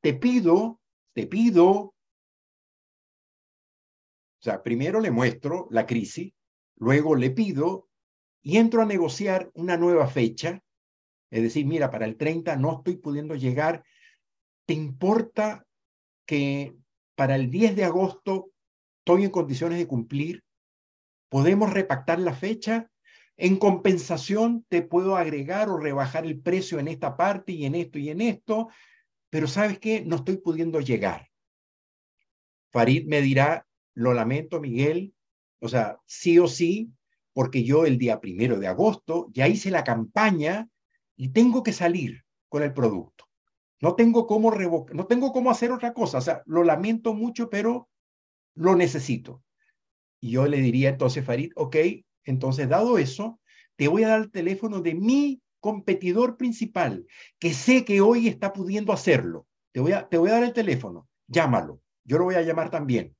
[0.01, 0.79] te pido,
[1.13, 1.93] te pido, o
[4.39, 6.33] sea, primero le muestro la crisis,
[6.75, 7.89] luego le pido
[8.41, 10.61] y entro a negociar una nueva fecha,
[11.31, 13.83] es decir, mira, para el 30 no estoy pudiendo llegar,
[14.65, 15.65] ¿te importa
[16.25, 16.75] que
[17.15, 18.51] para el 10 de agosto
[18.99, 20.43] estoy en condiciones de cumplir,
[21.29, 22.89] podemos repactar la fecha.
[23.37, 27.99] En compensación te puedo agregar o rebajar el precio en esta parte y en esto
[27.99, 28.69] y en esto,
[29.29, 31.29] pero sabes qué, no estoy pudiendo llegar.
[32.71, 35.13] Farid me dirá, lo lamento Miguel,
[35.59, 36.91] o sea, sí o sí,
[37.33, 40.69] porque yo el día primero de agosto ya hice la campaña
[41.15, 43.25] y tengo que salir con el producto.
[43.83, 46.19] No tengo cómo revocar, no tengo cómo hacer otra cosa.
[46.19, 47.89] O sea, lo lamento mucho, pero
[48.55, 49.43] lo necesito.
[50.21, 51.75] Y yo le diría entonces, Farid, ok,
[52.23, 53.41] entonces dado eso,
[53.75, 57.05] te voy a dar el teléfono de mi competidor principal,
[57.39, 59.47] que sé que hoy está pudiendo hacerlo.
[59.73, 61.81] Te voy a, te voy a dar el teléfono, llámalo.
[62.05, 63.13] Yo lo voy a llamar también.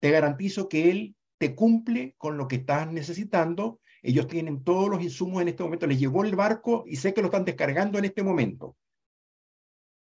[0.00, 3.80] Te garantizo que él te cumple con lo que estás necesitando.
[4.02, 5.86] Ellos tienen todos los insumos en este momento.
[5.86, 8.76] Les llegó el barco y sé que lo están descargando en este momento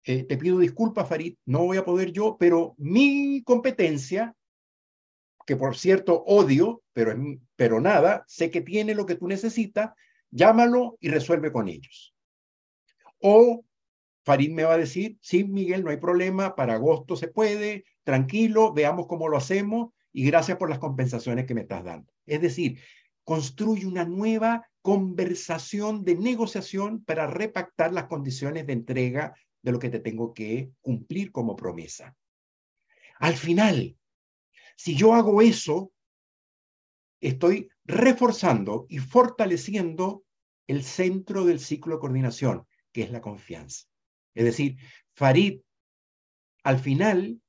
[0.05, 4.35] eh, te pido disculpas, Farid, no voy a poder yo, pero mi competencia,
[5.47, 7.15] que por cierto odio, pero,
[7.57, 9.93] pero nada, sé que tiene lo que tú necesitas,
[10.31, 12.15] llámalo y resuelve con ellos.
[13.21, 13.65] O
[14.25, 18.73] Farid me va a decir, sí, Miguel, no hay problema, para agosto se puede, tranquilo,
[18.73, 22.13] veamos cómo lo hacemos y gracias por las compensaciones que me estás dando.
[22.27, 22.79] Es decir,
[23.25, 29.91] construye una nueva conversación de negociación para repactar las condiciones de entrega de lo que
[29.91, 32.17] te tengo que cumplir como promesa.
[33.19, 33.97] Al final,
[34.77, 35.93] si yo hago eso,
[37.21, 40.25] estoy reforzando y fortaleciendo
[40.67, 43.87] el centro del ciclo de coordinación, que es la confianza.
[44.35, 44.77] Es decir,
[45.13, 45.61] Farid,
[46.63, 47.41] al final,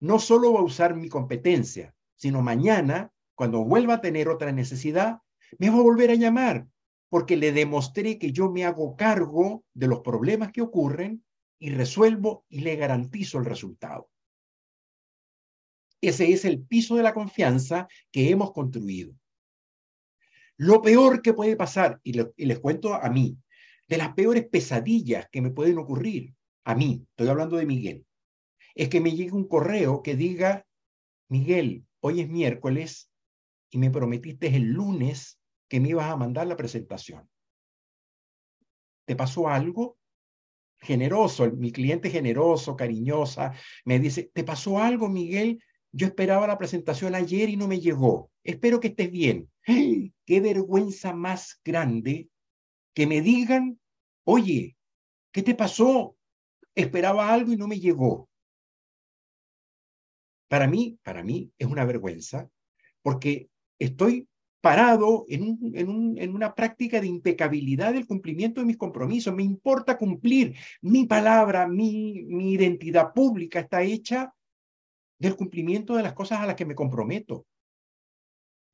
[0.00, 5.20] no solo va a usar mi competencia, sino mañana, cuando vuelva a tener otra necesidad,
[5.58, 6.66] me va a volver a llamar,
[7.08, 11.24] porque le demostré que yo me hago cargo de los problemas que ocurren
[11.58, 14.08] y resuelvo y le garantizo el resultado.
[16.00, 19.14] Ese es el piso de la confianza que hemos construido.
[20.56, 23.36] Lo peor que puede pasar, y, les cuento a mí,
[23.88, 28.06] de las peores pesadillas que me pueden ocurrir, a mí, estoy hablando de Miguel,
[28.74, 30.66] es que me llegue un correo que diga,
[31.28, 33.10] Miguel, hoy es miércoles
[33.70, 37.28] y me prometiste el lunes que me ibas a mandar la presentación.
[39.04, 39.97] ¿Te pasó algo?
[40.80, 43.52] Generoso, mi cliente generoso, cariñosa,
[43.84, 45.62] me dice, ¿te pasó algo, Miguel?
[45.90, 48.30] Yo esperaba la presentación ayer y no me llegó.
[48.44, 49.50] Espero que estés bien.
[49.64, 52.28] Qué vergüenza más grande
[52.94, 53.80] que me digan,
[54.24, 54.76] oye,
[55.32, 56.16] ¿qué te pasó?
[56.74, 58.28] Esperaba algo y no me llegó.
[60.48, 62.48] Para mí, para mí es una vergüenza
[63.02, 64.28] porque estoy
[64.60, 69.34] parado en, una práctica de impecabilidad del cumplimiento de mis compromisos.
[69.34, 74.34] Me importa cumplir mi palabra, mi, mi identidad pública está hecha
[75.18, 77.46] del cumplimiento de las cosas a las que me comprometo.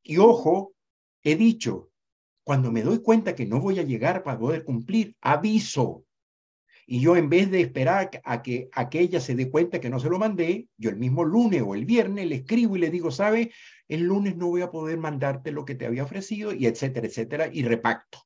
[0.02, 0.74] Y ojo,
[1.22, 1.90] he dicho,
[2.44, 6.04] cuando me doy cuenta que no voy a llegar para poder cumplir, aviso.
[6.86, 10.10] Y yo en vez de esperar a que aquella se dé cuenta que no se
[10.10, 13.52] lo mandé, yo el mismo lunes o el viernes le escribo y le digo, ¿sabe?
[13.88, 17.48] El lunes no voy a poder mandarte lo que te había ofrecido y etcétera, etcétera,
[17.52, 18.18] y repacto.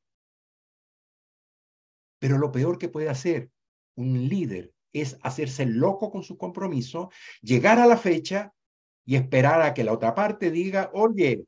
[2.19, 3.51] Pero lo peor que puede hacer
[3.97, 7.11] un líder es hacerse loco con su compromiso,
[7.43, 8.53] llegar a la fecha
[9.05, 11.45] y esperar a que la otra parte diga, oye,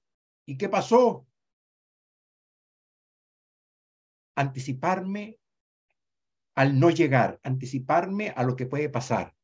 [0.46, 1.26] ¿y qué pasó?
[4.36, 5.38] Anticiparme
[6.54, 9.34] al no llegar, anticiparme a lo que puede pasar,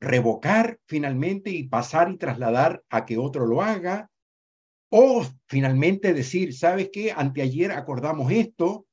[0.00, 4.10] revocar finalmente y pasar y trasladar a que otro lo haga,
[4.90, 7.12] o finalmente decir, ¿sabes qué?
[7.12, 8.86] Anteayer acordamos esto,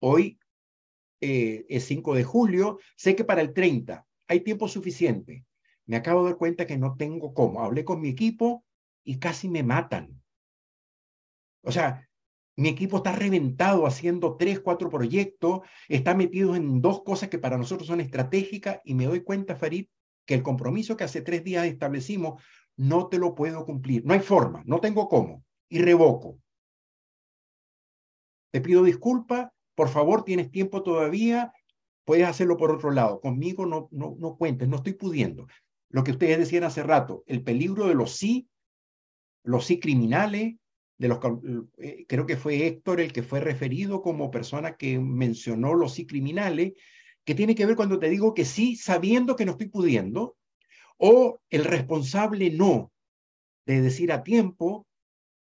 [0.00, 0.38] hoy
[1.20, 5.44] eh, es 5 de julio, sé que para el 30 hay tiempo suficiente.
[5.86, 7.62] Me acabo de dar cuenta que no tengo cómo.
[7.62, 8.64] Hablé con mi equipo
[9.02, 10.22] y casi me matan.
[11.62, 12.08] O sea,
[12.56, 17.58] mi equipo está reventado haciendo tres, cuatro proyectos, está metido en dos cosas que para
[17.58, 19.86] nosotros son estratégicas y me doy cuenta, Farid,
[20.30, 22.40] que el compromiso que hace tres días establecimos
[22.76, 24.04] no te lo puedo cumplir.
[24.04, 26.38] No hay forma, no tengo cómo y revoco.
[28.52, 31.52] Te pido disculpas, por favor, tienes tiempo todavía,
[32.04, 33.20] puedes hacerlo por otro lado.
[33.20, 35.48] Conmigo no, no, no cuentes, no estoy pudiendo.
[35.88, 38.48] Lo que ustedes decían hace rato, el peligro de los sí,
[39.42, 40.54] los sí criminales,
[40.96, 41.18] de los,
[41.78, 46.06] eh, creo que fue Héctor el que fue referido como persona que mencionó los sí
[46.06, 46.74] criminales,
[47.24, 50.36] que tiene que ver cuando te digo que sí, sabiendo que no estoy pudiendo,
[50.96, 52.92] o el responsable no,
[53.66, 54.86] de decir a tiempo,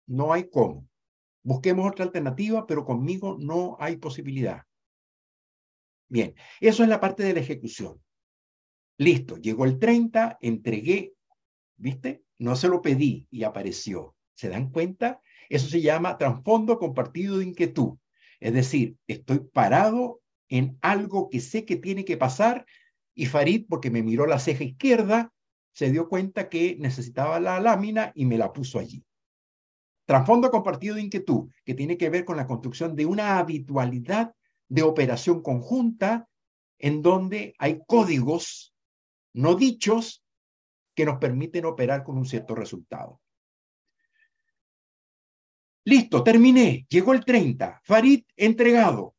[0.07, 0.89] no hay cómo.
[1.43, 4.63] Busquemos otra alternativa, pero conmigo no hay posibilidad.
[6.09, 8.01] Bien, eso es la parte de la ejecución.
[8.99, 11.15] Listo, llegó el 30, entregué,
[11.77, 12.23] ¿viste?
[12.39, 14.15] No se lo pedí y apareció.
[14.35, 15.21] ¿Se dan cuenta?
[15.49, 17.97] Eso se llama trasfondo compartido de inquietud.
[18.41, 20.20] Es decir, estoy parado
[20.51, 22.67] en algo que sé que tiene que pasar
[23.15, 25.33] y Farid, porque me miró la ceja izquierda,
[25.73, 29.05] se dio cuenta que necesitaba la lámina y me la puso allí.
[30.05, 34.35] Trasfondo compartido de inquietud, que tiene que ver con la construcción de una habitualidad
[34.69, 36.29] de operación conjunta
[36.79, 38.75] en donde hay códigos
[39.33, 40.25] no dichos
[40.95, 43.21] que nos permiten operar con un cierto resultado.
[45.85, 46.87] Listo, terminé.
[46.89, 47.81] Llegó el 30.
[47.85, 49.15] Farid entregado.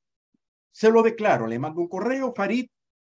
[0.72, 2.34] Se lo declaro, le mando un correo.
[2.34, 2.68] Farid,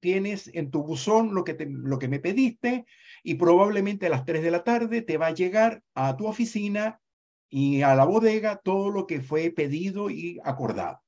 [0.01, 2.85] tienes en tu buzón lo que, me pediste
[3.23, 7.01] y probablemente a las 3 de la tarde te va a llegar a tu oficina
[7.49, 11.03] y a la bodega todo lo que fue pedido y acordado.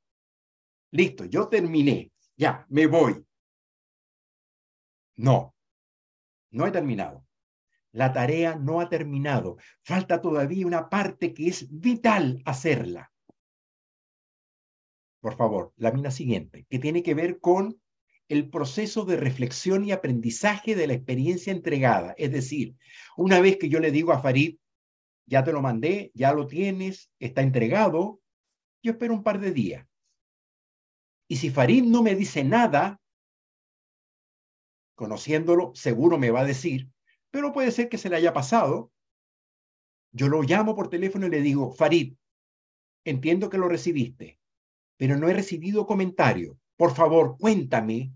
[0.93, 2.11] Listo, yo terminé.
[2.37, 3.23] Ya, me voy.
[5.17, 5.55] No,
[6.51, 7.27] no he terminado.
[7.93, 9.57] La tarea no ha terminado.
[9.83, 13.13] Falta todavía una parte que es vital hacerla.
[15.27, 17.83] Por favor, la mina siguiente, que tiene que ver con
[18.29, 22.15] el proceso de reflexión y aprendizaje de la experiencia entregada.
[22.17, 22.77] Es decir,
[23.17, 24.59] una vez que yo le digo a Farid,
[25.27, 28.21] ya te lo mandé, ya lo tienes, está entregado,
[28.85, 29.85] yo espero un par de días.
[31.27, 33.01] Y si Farid no me dice nada,
[34.95, 36.89] conociéndolo, seguro me va a decir,
[37.33, 38.93] pero puede ser que se le haya pasado.
[40.13, 42.15] Yo lo llamo por teléfono y le digo, Farid,
[43.05, 44.39] entiendo que lo recibiste,
[44.97, 46.59] pero no he recibido comentario.
[46.77, 48.13] Por favor, cuéntame,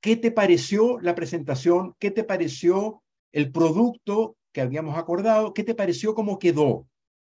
[0.00, 1.94] ¿qué te pareció la presentación?
[1.98, 3.02] ¿Qué te pareció
[3.32, 5.54] el producto que habíamos acordado?
[5.54, 6.88] ¿Qué te pareció cómo quedó?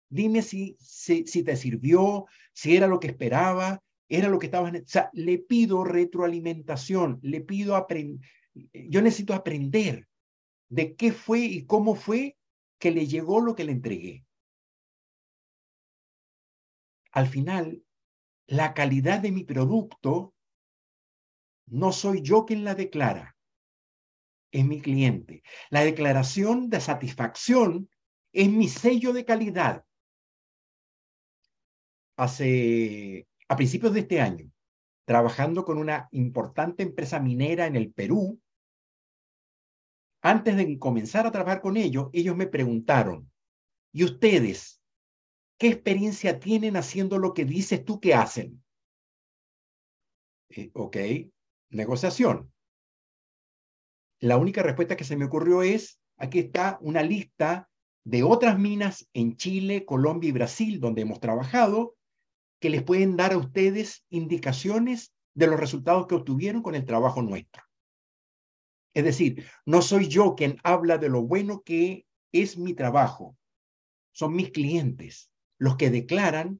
[0.09, 4.73] Dime si, si, te sirvió, si era lo que esperaba, era lo que estabas...
[4.73, 8.19] O sea, le pido retroalimentación, le pido aprender.
[8.73, 10.07] Yo necesito aprender
[10.69, 12.37] de qué fue y cómo fue
[12.77, 14.25] que le llegó lo que le entregué.
[17.11, 17.83] Al final,
[18.47, 20.33] la calidad de mi producto
[21.67, 23.35] no soy yo quien la declara,
[24.51, 25.43] es mi cliente.
[25.69, 27.89] La declaración de satisfacción
[28.33, 29.85] es mi sello de calidad.
[32.17, 34.51] Hace, a principios de este año,
[35.05, 38.39] trabajando con una importante empresa minera en el Perú,
[40.21, 43.31] antes de comenzar a trabajar con ellos, ellos me preguntaron,
[43.91, 44.80] ¿y ustedes
[45.61, 48.63] qué experiencia tienen haciendo lo que dices tú que hacen?
[50.49, 50.97] Eh, ok,
[51.69, 52.51] negociación.
[54.21, 57.69] La única respuesta que se me ocurrió es, aquí está una lista
[58.03, 61.95] de otras minas en Chile, Colombia y Brasil donde hemos trabajado,
[62.59, 67.21] que les pueden dar a ustedes indicaciones de los resultados que obtuvieron con el trabajo
[67.21, 67.61] nuestro.
[68.95, 73.37] Es decir, no soy yo quien habla de lo bueno que es mi trabajo.
[74.11, 75.30] Son mis clientes
[75.61, 76.59] los que declaran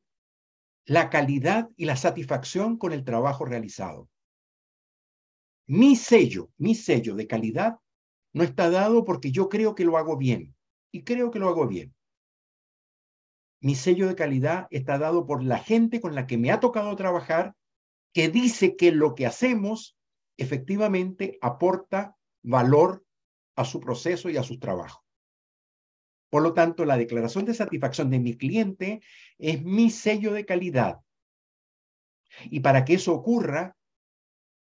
[0.86, 4.08] la calidad y la satisfacción con el trabajo realizado.
[5.66, 7.80] Mi sello, mi sello de calidad
[8.32, 10.56] no está dado porque yo creo que lo hago bien
[10.91, 11.95] y creo que lo hago bien.
[13.60, 16.95] Mi sello de calidad está dado por la gente con la que me ha tocado
[16.95, 17.56] trabajar
[18.14, 19.97] que dice que lo que hacemos
[20.38, 23.04] efectivamente aporta valor
[23.56, 25.01] a su proceso y a su trabajo.
[26.32, 29.02] Por lo tanto, la declaración de satisfacción de mi cliente
[29.38, 31.02] es mi sello de calidad.
[32.46, 33.76] Y para que eso ocurra,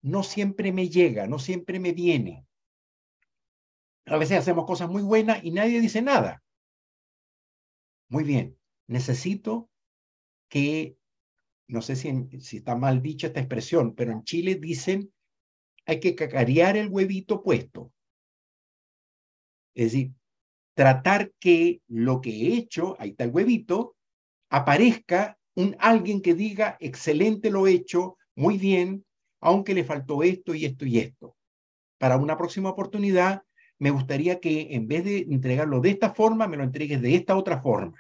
[0.01, 2.47] no siempre me llega, no siempre me viene.
[4.07, 6.41] A veces hacemos cosas muy buenas y nadie dice nada.
[8.09, 8.57] Muy bien,
[8.87, 9.69] necesito
[10.49, 10.97] que,
[11.67, 15.13] no sé si, si está mal dicha esta expresión, pero en Chile dicen
[15.85, 17.93] hay que cacarear el huevito puesto.
[19.75, 20.13] Es decir,
[20.73, 23.95] tratar que lo que he hecho, ahí está el huevito,
[24.49, 29.05] aparezca un alguien que diga, excelente lo he hecho, muy bien,
[29.41, 31.35] aunque le faltó esto y esto y esto.
[31.97, 33.43] Para una próxima oportunidad,
[33.79, 37.35] me gustaría que en vez de entregarlo de esta forma, me lo entregues de esta
[37.35, 37.97] otra forma.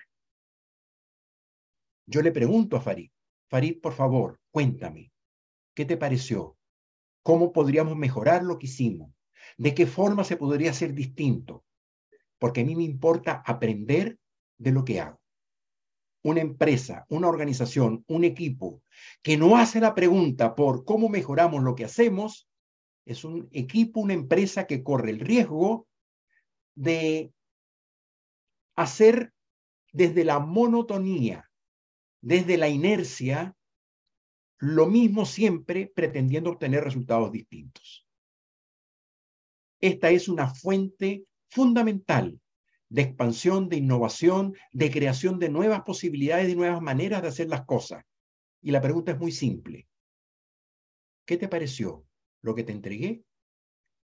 [2.05, 3.09] Yo le pregunto a Farid,
[3.49, 5.11] Farid, por favor, cuéntame,
[5.73, 6.57] ¿qué te pareció?
[7.23, 9.13] ¿Cómo podríamos mejorar lo que hicimos?
[9.57, 11.63] ¿De qué forma se podría hacer distinto?
[12.41, 14.17] Porque a mí me importa aprender
[14.57, 15.21] de lo que hago.
[16.23, 18.81] Una empresa, una organización, un equipo
[19.21, 22.49] que no hace la pregunta por cómo mejoramos lo que hacemos,
[23.05, 25.87] es un equipo, una empresa que corre el riesgo
[26.73, 27.31] de
[28.75, 29.33] hacer
[29.91, 31.47] desde la monotonía,
[32.21, 33.55] desde la inercia,
[34.57, 38.07] lo mismo siempre pretendiendo obtener resultados distintos.
[39.79, 42.39] Esta es una fuente fundamental
[42.89, 47.65] de expansión, de innovación, de creación de nuevas posibilidades y nuevas maneras de hacer las
[47.65, 48.03] cosas.
[48.61, 49.87] Y la pregunta es muy simple.
[51.25, 52.05] ¿Qué te pareció
[52.41, 53.23] lo que te entregué?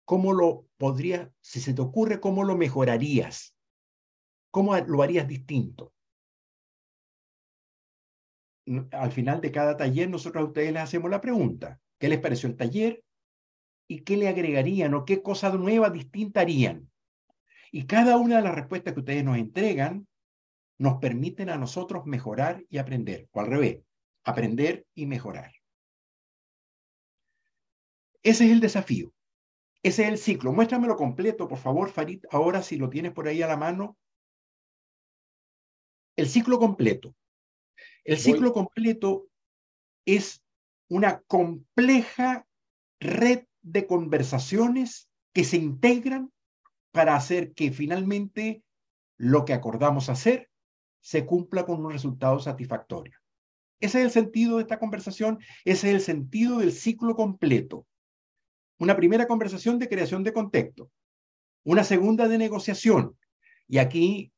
[0.05, 3.55] ¿Cómo lo podría, si se te ocurre, cómo lo mejorarías?
[4.51, 5.93] ¿Cómo lo harías distinto?
[8.91, 12.47] al final de cada taller nosotros a ustedes les hacemos la pregunta, ¿qué les pareció
[12.47, 13.03] el taller?
[13.87, 16.90] ¿Y qué le agregarían o qué cosa nueva, distinta harían?
[17.71, 20.07] Y cada una de las respuestas que ustedes nos entregan
[20.77, 23.83] nos permiten a nosotros mejorar y aprender, o al revés,
[24.23, 25.53] aprender y mejorar.
[28.23, 29.13] Ese es el desafío.
[29.83, 30.53] Ese es el ciclo.
[30.53, 33.97] Muéstramelo completo, por favor, Farid, ahora si lo tienes por ahí a la mano.
[36.15, 37.15] El ciclo completo.
[38.03, 39.27] El ciclo completo
[40.05, 40.43] es
[40.89, 42.45] una compleja
[42.99, 46.31] red de conversaciones que se integran
[46.91, 48.63] para hacer que finalmente
[49.17, 50.49] lo que acordamos hacer
[50.99, 53.17] se cumpla con un resultado satisfactorio.
[53.79, 57.87] Ese es el sentido de esta conversación, ese es el sentido del ciclo completo.
[58.77, 60.91] Una primera conversación de creación de contexto,
[61.63, 63.17] una segunda de negociación.
[63.67, 64.31] Y aquí,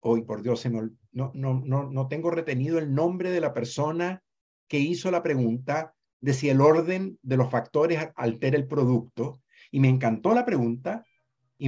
[0.00, 4.22] hoy por Dios, no, no, no, no tengo retenido el nombre de la persona
[4.68, 9.42] que hizo la pregunta de si el orden de los factores altera el producto.
[9.70, 11.04] Y me encantó la pregunta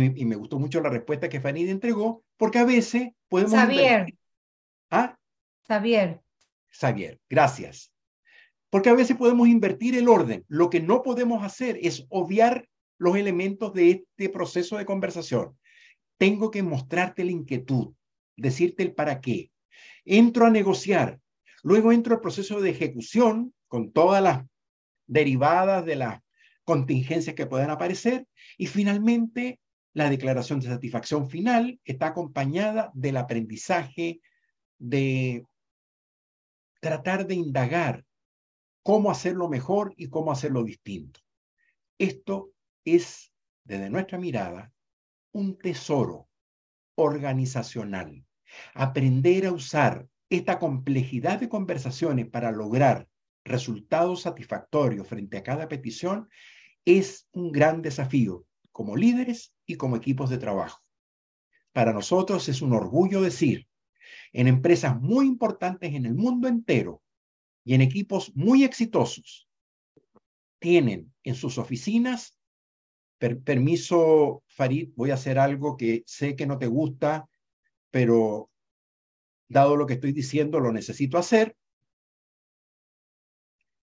[0.02, 3.52] y me, gustó mucho la respuesta que Fanny entregó, porque a veces podemos...
[3.52, 4.12] Xavier.
[4.90, 5.16] ¿Ah?
[5.68, 6.20] Xavier.
[6.68, 7.92] Xavier, gracias.
[8.70, 10.44] Porque a veces podemos invertir el orden.
[10.48, 12.68] Lo que no podemos hacer es obviar
[12.98, 15.56] los elementos de este proceso de conversación.
[16.18, 17.94] Tengo que mostrarte la inquietud,
[18.36, 19.52] decirte el para qué.
[20.04, 21.20] Entro a negociar,
[21.62, 24.44] luego entro al proceso de ejecución con todas las
[25.06, 26.20] derivadas de las
[26.64, 28.26] contingencias que puedan aparecer
[28.58, 29.60] y finalmente
[29.94, 34.20] la declaración de satisfacción final está acompañada del aprendizaje,
[34.78, 35.46] de
[36.80, 38.04] tratar de indagar
[38.82, 41.20] cómo hacerlo mejor y cómo hacerlo distinto.
[41.96, 42.50] Esto
[42.84, 43.32] es,
[43.62, 44.72] desde nuestra mirada,
[45.32, 46.28] un tesoro
[46.96, 48.24] organizacional.
[48.74, 53.08] Aprender a usar esta complejidad de conversaciones para lograr
[53.44, 56.28] resultados satisfactorios frente a cada petición
[56.84, 58.44] es un gran desafío
[58.74, 60.82] como líderes y como equipos de trabajo.
[61.72, 63.68] Para nosotros es un orgullo decir,
[64.32, 67.00] en empresas muy importantes en el mundo entero
[67.64, 69.48] y en equipos muy exitosos,
[70.58, 72.36] tienen en sus oficinas,
[73.44, 77.28] permiso, Farid, voy a hacer algo que sé que no te gusta,
[77.92, 78.50] pero
[79.46, 81.56] dado lo que estoy diciendo, lo necesito hacer.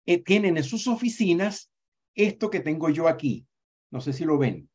[0.06, 1.72] Eh, tienen en sus oficinas
[2.14, 3.48] esto que tengo yo aquí.
[3.90, 4.70] No sé si lo ven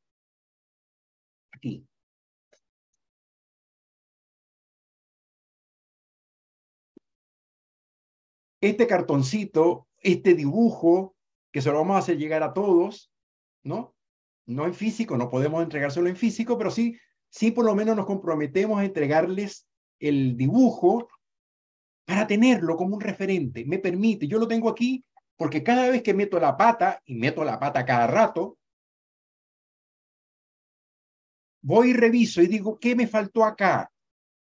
[8.61, 11.17] Este cartoncito, este dibujo,
[11.53, 13.11] que se lo vamos a hacer llegar a todos,
[13.63, 13.95] ¿no?
[14.47, 16.99] No en físico, no podemos entregárselo en físico, pero sí,
[17.31, 19.67] sí por lo menos nos comprometemos a entregarles
[19.99, 21.09] el dibujo
[22.05, 23.65] para tenerlo como un referente.
[23.65, 25.05] Me permite, yo lo tengo aquí
[25.37, 28.59] porque cada vez que meto la pata, y meto la pata cada rato,
[31.63, 33.91] voy y reviso y digo, ¿qué me faltó acá?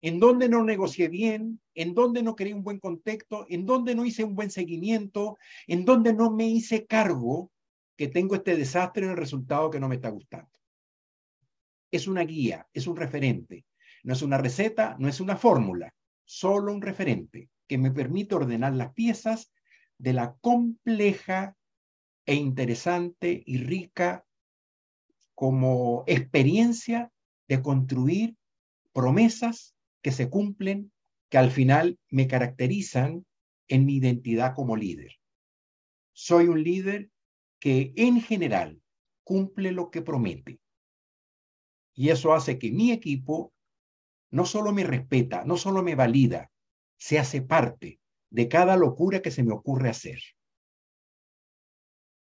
[0.03, 1.61] ¿En dónde no negocié bien?
[1.75, 3.47] ¿En dónde no creé un buen contexto?
[3.49, 5.39] ¿En dónde no hice un buen seguimiento?
[5.67, 7.51] ¿En dónde no me hice cargo
[7.97, 10.51] que tengo este desastre en el resultado que no me está gustando?
[11.91, 13.65] Es una guía, es un referente.
[14.05, 15.93] No es una receta, no es una fórmula,
[16.25, 19.51] solo un referente que me permite ordenar las piezas
[19.99, 21.57] de la compleja
[22.27, 24.26] e interesante y rica
[25.37, 27.13] como experiencia
[27.47, 28.37] de construir
[28.93, 30.91] promesas que se cumplen,
[31.29, 33.27] que al final me caracterizan
[33.69, 35.13] en mi identidad como líder.
[36.15, 37.11] Soy un líder
[37.61, 38.81] que en general
[39.25, 40.59] cumple lo que promete.
[41.95, 43.53] Y eso hace que mi equipo
[44.31, 46.51] no solo me respeta, no solo me valida,
[46.97, 50.19] se hace parte de cada locura que se me ocurre hacer.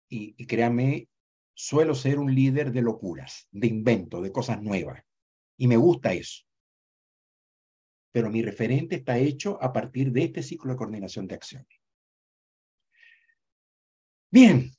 [0.09, 1.09] Y, y créanme,
[1.57, 5.03] suelo ser un líder de locuras, de invento, de cosas nuevas.
[5.57, 6.43] Y me gusta eso.
[8.11, 11.81] Pero mi referente está hecho a partir de este ciclo de coordinación de acciones.
[14.29, 14.71] Bien.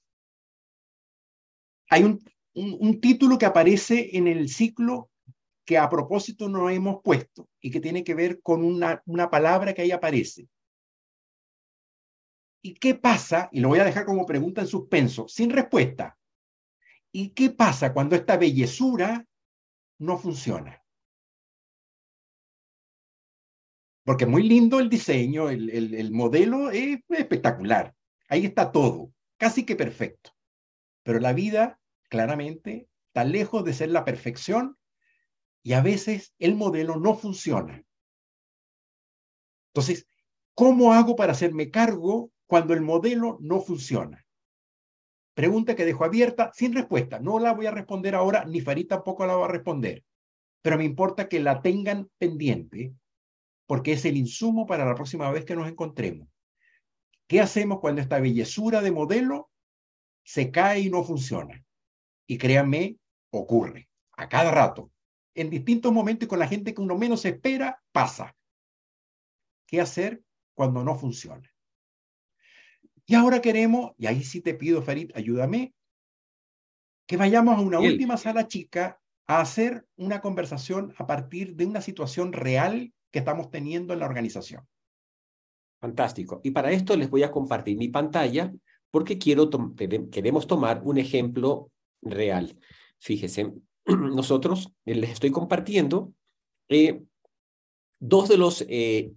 [1.91, 5.11] Hay un, título que aparece en el ciclo
[5.64, 9.74] que a propósito no hemos puesto y que tiene que ver con una, una palabra
[9.74, 10.49] que ahí aparece.
[12.62, 13.49] ¿Y qué pasa?
[13.51, 16.17] Y lo voy a dejar como pregunta en suspenso, sin respuesta.
[17.12, 19.26] ¿Y qué pasa cuando esta bellezura
[19.98, 20.82] no funciona?
[24.04, 27.94] Porque muy lindo el diseño, el, el, modelo es espectacular.
[28.28, 30.30] Ahí está todo, casi que perfecto.
[31.02, 31.78] Pero la vida,
[32.09, 34.78] claramente, está lejos de ser la perfección
[35.62, 37.84] y a veces el modelo no funciona.
[39.74, 40.06] Entonces,
[40.54, 44.26] ¿cómo hago para hacerme cargo cuando el modelo no funciona?
[45.39, 47.20] Pregunta que dejo abierta sin respuesta.
[47.20, 50.05] No la voy a responder ahora, ni Farid tampoco la va a responder.
[50.62, 52.93] Pero me importa que la tengan pendiente
[53.64, 56.28] porque es el insumo para la próxima vez que nos encontremos.
[57.28, 59.49] ¿Qué hacemos cuando esta bellezura de modelo
[60.24, 61.64] se cae y no funciona?
[62.26, 62.97] Y créanme,
[63.30, 64.91] ocurre a cada rato.
[65.36, 68.34] En distintos momentos y con la gente que uno menos espera, pasa.
[69.68, 70.20] ¿Qué hacer
[70.55, 71.49] cuando no funciona?
[73.11, 75.72] Y ahora queremos, y ahí sí te pido, Farid, ayúdame,
[77.06, 81.80] que vayamos a una última sala chica a hacer una conversación a partir de una
[81.80, 84.68] situación real que estamos teniendo en la organización.
[85.80, 86.42] Fantástico.
[86.44, 88.52] Y para esto les voy a compartir mi pantalla
[88.90, 89.48] porque quiero
[90.11, 91.70] queremos tomar un ejemplo
[92.02, 92.59] real.
[92.98, 93.54] Fíjense,
[93.86, 96.12] nosotros les estoy compartiendo
[96.68, 97.02] eh,
[98.00, 99.12] dos de los eh,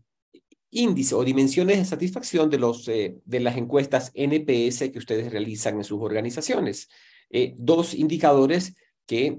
[0.72, 5.78] índices o dimensiones de satisfacción de, los, eh, de las encuestas NPS que ustedes realizan
[5.78, 6.89] en sus organizaciones.
[7.57, 9.38] dos indicadores que,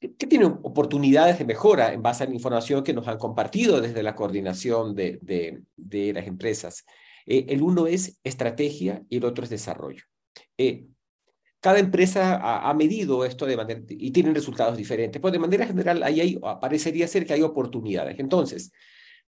[0.00, 4.02] que, tienen oportunidades de mejora en base a la información que nos han compartido desde
[4.02, 6.84] la coordinación de, de, de las empresas.
[7.26, 10.04] el uno es estrategia y el otro es desarrollo.
[11.66, 16.00] Cada empresa ha, medido esto de manera, y tienen resultados diferentes, pero de manera general
[16.04, 18.20] ahí hay, parecería ser que hay oportunidades.
[18.20, 18.70] Entonces,